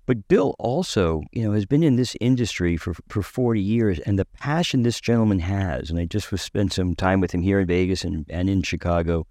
But 0.06 0.28
Bill 0.28 0.54
also, 0.58 1.22
you 1.32 1.42
know, 1.42 1.52
has 1.52 1.64
been 1.64 1.82
in 1.82 1.96
this 1.96 2.16
industry 2.20 2.76
for 2.76 2.94
for 3.08 3.22
40 3.22 3.60
years, 3.60 3.98
and 4.00 4.18
the 4.18 4.26
passion 4.26 4.82
this 4.82 5.00
gentleman 5.00 5.40
has, 5.40 5.90
and 5.90 5.98
I 5.98 6.04
just 6.04 6.36
spent 6.38 6.72
some 6.72 6.94
time 6.94 7.20
with 7.20 7.32
him 7.32 7.42
here 7.42 7.60
in 7.60 7.66
Vegas 7.66 8.04
and, 8.04 8.26
and 8.28 8.50
in 8.50 8.62
Chicago, 8.62 9.26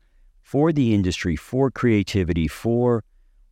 for 0.54 0.72
the 0.72 0.94
industry, 0.94 1.36
for 1.36 1.72
creativity, 1.72 2.48
for 2.48 3.04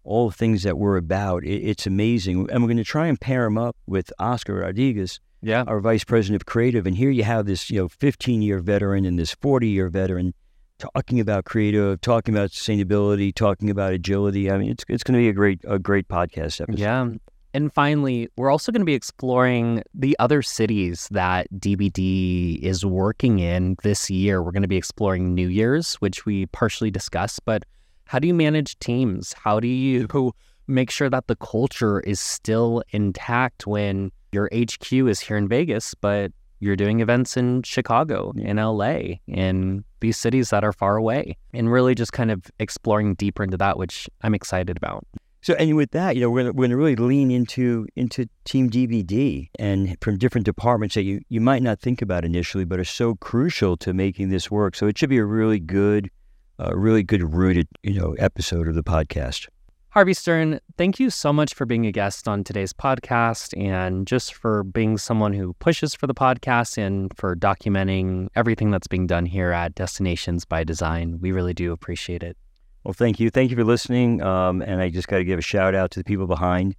all 0.04 0.30
the 0.30 0.36
things 0.36 0.62
that 0.62 0.78
we're 0.78 0.98
about. 0.98 1.44
It, 1.44 1.64
it's 1.64 1.88
amazing, 1.88 2.48
and 2.52 2.62
we're 2.62 2.68
going 2.68 2.78
to 2.78 2.84
try 2.84 3.08
and 3.08 3.20
pair 3.20 3.46
him 3.46 3.58
up 3.58 3.76
with 3.88 4.14
Oscar 4.20 4.58
Rodriguez 4.58 5.20
yeah. 5.42 5.64
our 5.66 5.80
vice 5.80 6.04
president 6.04 6.40
of 6.40 6.46
creative. 6.46 6.86
And 6.86 6.96
here 6.96 7.10
you 7.10 7.24
have 7.24 7.48
this, 7.48 7.72
you 7.72 7.80
know, 7.80 7.88
15 7.88 8.44
year 8.44 8.60
veteran 8.60 9.06
and 9.06 9.18
this 9.18 9.34
40 9.34 9.68
year 9.68 9.90
veteran 9.90 10.36
talking 10.78 11.20
about 11.20 11.46
creative, 11.46 12.00
talking 12.02 12.36
about 12.36 12.52
sustainability, 12.52 13.34
talking 13.34 13.72
about 13.72 13.94
agility. 13.94 14.52
I 14.52 14.60
mean, 14.60 14.70
it's 14.70 14.86
it's 14.88 15.02
going 15.02 15.16
to 15.16 15.24
be 15.24 15.30
a 15.30 15.34
great 15.34 15.60
a 15.68 15.80
great 15.80 16.08
podcast 16.08 16.62
episode. 16.62 16.78
Yeah. 16.78 17.10
And 17.54 17.74
finally, 17.74 18.30
we're 18.38 18.50
also 18.50 18.72
going 18.72 18.82
to 18.82 18.86
be 18.86 18.94
exploring 18.94 19.84
the 19.94 20.16
other 20.20 20.42
cities 20.42 21.08
that 21.12 21.48
DBD 21.54 22.60
is 22.60 22.86
working 22.86 23.40
in 23.40 23.76
this 23.84 24.10
year. 24.10 24.42
We're 24.42 24.52
going 24.52 24.62
to 24.62 24.70
be 24.70 24.78
exploring 24.78 25.34
New 25.34 25.50
Year's, 25.50 25.96
which 25.96 26.26
we 26.26 26.46
partially 26.48 26.92
discussed, 26.92 27.44
but 27.46 27.64
how 28.06 28.20
do 28.20 28.28
you 28.28 28.34
manage 28.34 28.80
teams? 28.80 29.34
How 29.34 29.60
do 29.60 29.68
you 29.68 30.34
make 30.68 30.90
sure 30.92 31.10
that 31.10 31.28
the 31.28 31.36
culture 31.36 32.00
is 32.02 32.20
still 32.20 32.84
intact 32.92 33.68
when 33.68 34.12
your 34.32 34.50
HQ 34.54 34.92
is 34.92 35.20
here 35.20 35.36
in 35.38 35.48
Vegas, 35.48 35.94
but 35.96 36.32
you're 36.60 36.76
doing 36.76 37.00
events 37.00 37.36
in 37.36 37.64
Chicago, 37.64 38.34
in 38.38 38.58
LA, 38.58 39.16
in 39.28 39.84
these 40.00 40.18
cities 40.18 40.52
that 40.52 40.64
are 40.64 40.72
far 40.72 40.96
away, 40.96 41.36
and 41.54 41.72
really 41.72 41.96
just 41.96 42.14
kind 42.14 42.32
of 42.32 42.44
exploring 42.60 43.16
deeper 43.16 43.44
into 43.44 43.58
that, 43.58 43.78
which 43.78 44.10
I'm 44.22 44.36
excited 44.36 44.78
about. 44.78 45.06
So, 45.43 45.56
and 45.56 45.75
with 45.75 45.91
that, 45.91 46.15
you 46.15 46.21
know, 46.21 46.30
we're, 46.30 46.45
we're 46.45 46.67
going 46.67 46.69
to 46.69 46.77
really 46.77 46.95
lean 46.95 47.32
into 47.32 47.88
into 47.95 48.27
Team 48.45 48.69
DBD 48.69 49.49
and 49.58 49.97
from 49.99 50.17
different 50.17 50.45
departments 50.45 50.93
that 50.95 51.04
you, 51.04 51.21
you 51.30 51.41
might 51.41 51.63
not 51.63 51.80
think 51.80 52.01
about 52.01 52.23
initially, 52.23 52.63
but 52.63 52.80
are 52.80 52.84
so 52.84 53.15
crucial 53.15 53.75
to 53.77 53.91
making 53.91 54.30
this 54.30 54.51
work. 54.51 54.75
So, 54.75 54.88
it 54.88 54.97
should 54.97 55.10
be 55.10 55.17
a 55.17 55.25
really 55.25 55.60
good, 55.60 56.12
uh, 56.60 56.75
really 56.75 57.01
good 57.01 57.34
rooted, 57.34 57.67
you 57.82 57.99
know, 57.99 58.13
episode 58.19 58.67
of 58.67 58.75
the 58.75 58.84
podcast. 58.84 59.47
Harvey 59.89 60.13
Stern, 60.13 60.62
thank 60.77 61.01
you 61.01 61.10
so 61.10 61.34
much 61.34 61.54
for 61.54 61.65
being 61.65 61.86
a 61.86 61.91
guest 61.91 62.25
on 62.25 62.45
today's 62.45 62.71
podcast 62.71 63.60
and 63.62 64.08
just 64.08 64.34
for 64.34 64.63
being 64.63 64.97
someone 64.97 65.34
who 65.34 65.51
pushes 65.60 65.93
for 65.93 66.08
the 66.08 66.13
podcast 66.13 66.77
and 66.77 67.12
for 67.17 67.36
documenting 67.36 68.30
everything 68.34 68.71
that's 68.71 68.88
being 68.88 69.06
done 69.06 69.25
here 69.25 69.51
at 69.51 69.75
Destinations 69.75 70.45
by 70.45 70.63
Design. 70.63 71.19
We 71.19 71.34
really 71.34 71.54
do 71.54 71.73
appreciate 71.73 72.23
it. 72.23 72.38
Well, 72.84 72.94
thank 72.94 73.20
you. 73.20 73.30
Thank 73.30 73.52
you 73.52 73.58
for 73.58 73.63
listening. 73.63 74.22
Um, 74.22 74.62
and 74.62 74.82
I 74.82 74.89
just 74.89 75.08
got 75.08 75.17
to 75.17 75.24
give 75.24 75.38
a 75.38 75.44
shout 75.44 75.76
out 75.76 75.91
to 75.91 76.00
the 76.00 76.04
people 76.04 76.28
behind. 76.28 76.76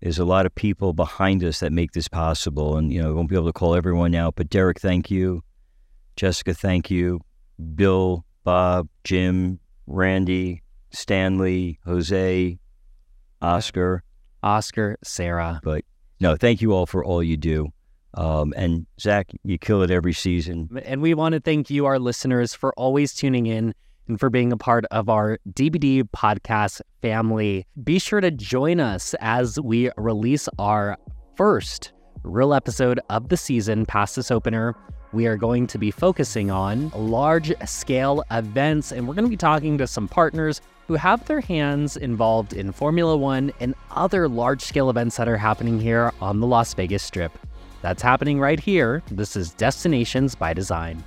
There's 0.00 0.18
a 0.18 0.24
lot 0.24 0.46
of 0.46 0.54
people 0.54 0.92
behind 0.92 1.42
us 1.42 1.60
that 1.60 1.72
make 1.72 1.92
this 1.92 2.06
possible. 2.06 2.76
And, 2.76 2.92
you 2.92 3.02
know, 3.02 3.08
I 3.08 3.12
won't 3.12 3.28
be 3.28 3.34
able 3.34 3.46
to 3.46 3.52
call 3.52 3.74
everyone 3.74 4.14
out, 4.14 4.34
but 4.36 4.50
Derek, 4.50 4.78
thank 4.80 5.10
you. 5.10 5.42
Jessica, 6.16 6.54
thank 6.54 6.90
you. 6.90 7.20
Bill, 7.74 8.24
Bob, 8.44 8.88
Jim, 9.04 9.58
Randy, 9.86 10.62
Stanley, 10.90 11.78
Jose, 11.84 12.58
Oscar. 13.42 14.02
Oscar, 14.42 14.96
Sarah. 15.02 15.60
But 15.64 15.84
no, 16.20 16.36
thank 16.36 16.62
you 16.62 16.72
all 16.72 16.86
for 16.86 17.04
all 17.04 17.22
you 17.22 17.36
do. 17.36 17.68
Um, 18.14 18.54
and 18.56 18.86
Zach, 19.00 19.30
you 19.44 19.58
kill 19.58 19.82
it 19.82 19.90
every 19.90 20.12
season. 20.12 20.68
And 20.84 21.02
we 21.02 21.14
want 21.14 21.34
to 21.34 21.40
thank 21.40 21.70
you, 21.70 21.86
our 21.86 21.98
listeners, 21.98 22.54
for 22.54 22.72
always 22.74 23.14
tuning 23.14 23.46
in 23.46 23.74
and 24.08 24.18
for 24.18 24.30
being 24.30 24.52
a 24.52 24.56
part 24.56 24.84
of 24.90 25.08
our 25.08 25.38
DBD 25.52 26.04
podcast 26.16 26.80
family. 27.02 27.66
Be 27.84 27.98
sure 27.98 28.20
to 28.20 28.30
join 28.30 28.80
us 28.80 29.14
as 29.20 29.60
we 29.60 29.90
release 29.96 30.48
our 30.58 30.96
first 31.36 31.92
real 32.24 32.52
episode 32.52 33.00
of 33.10 33.28
the 33.28 33.36
season 33.36 33.86
past 33.86 34.16
this 34.16 34.30
opener. 34.30 34.74
We 35.12 35.26
are 35.26 35.36
going 35.36 35.66
to 35.68 35.78
be 35.78 35.90
focusing 35.90 36.50
on 36.50 36.90
large 36.90 37.52
scale 37.66 38.24
events, 38.30 38.92
and 38.92 39.06
we're 39.06 39.14
going 39.14 39.24
to 39.24 39.30
be 39.30 39.36
talking 39.36 39.78
to 39.78 39.86
some 39.86 40.08
partners 40.08 40.60
who 40.86 40.94
have 40.94 41.24
their 41.26 41.40
hands 41.40 41.96
involved 41.96 42.52
in 42.52 42.72
Formula 42.72 43.16
One 43.16 43.52
and 43.60 43.74
other 43.90 44.28
large 44.28 44.62
scale 44.62 44.90
events 44.90 45.16
that 45.16 45.28
are 45.28 45.36
happening 45.36 45.80
here 45.80 46.12
on 46.20 46.40
the 46.40 46.46
Las 46.46 46.74
Vegas 46.74 47.02
Strip. 47.02 47.38
That's 47.80 48.02
happening 48.02 48.40
right 48.40 48.58
here. 48.58 49.02
This 49.10 49.36
is 49.36 49.52
Destinations 49.52 50.34
by 50.34 50.52
Design. 50.52 51.04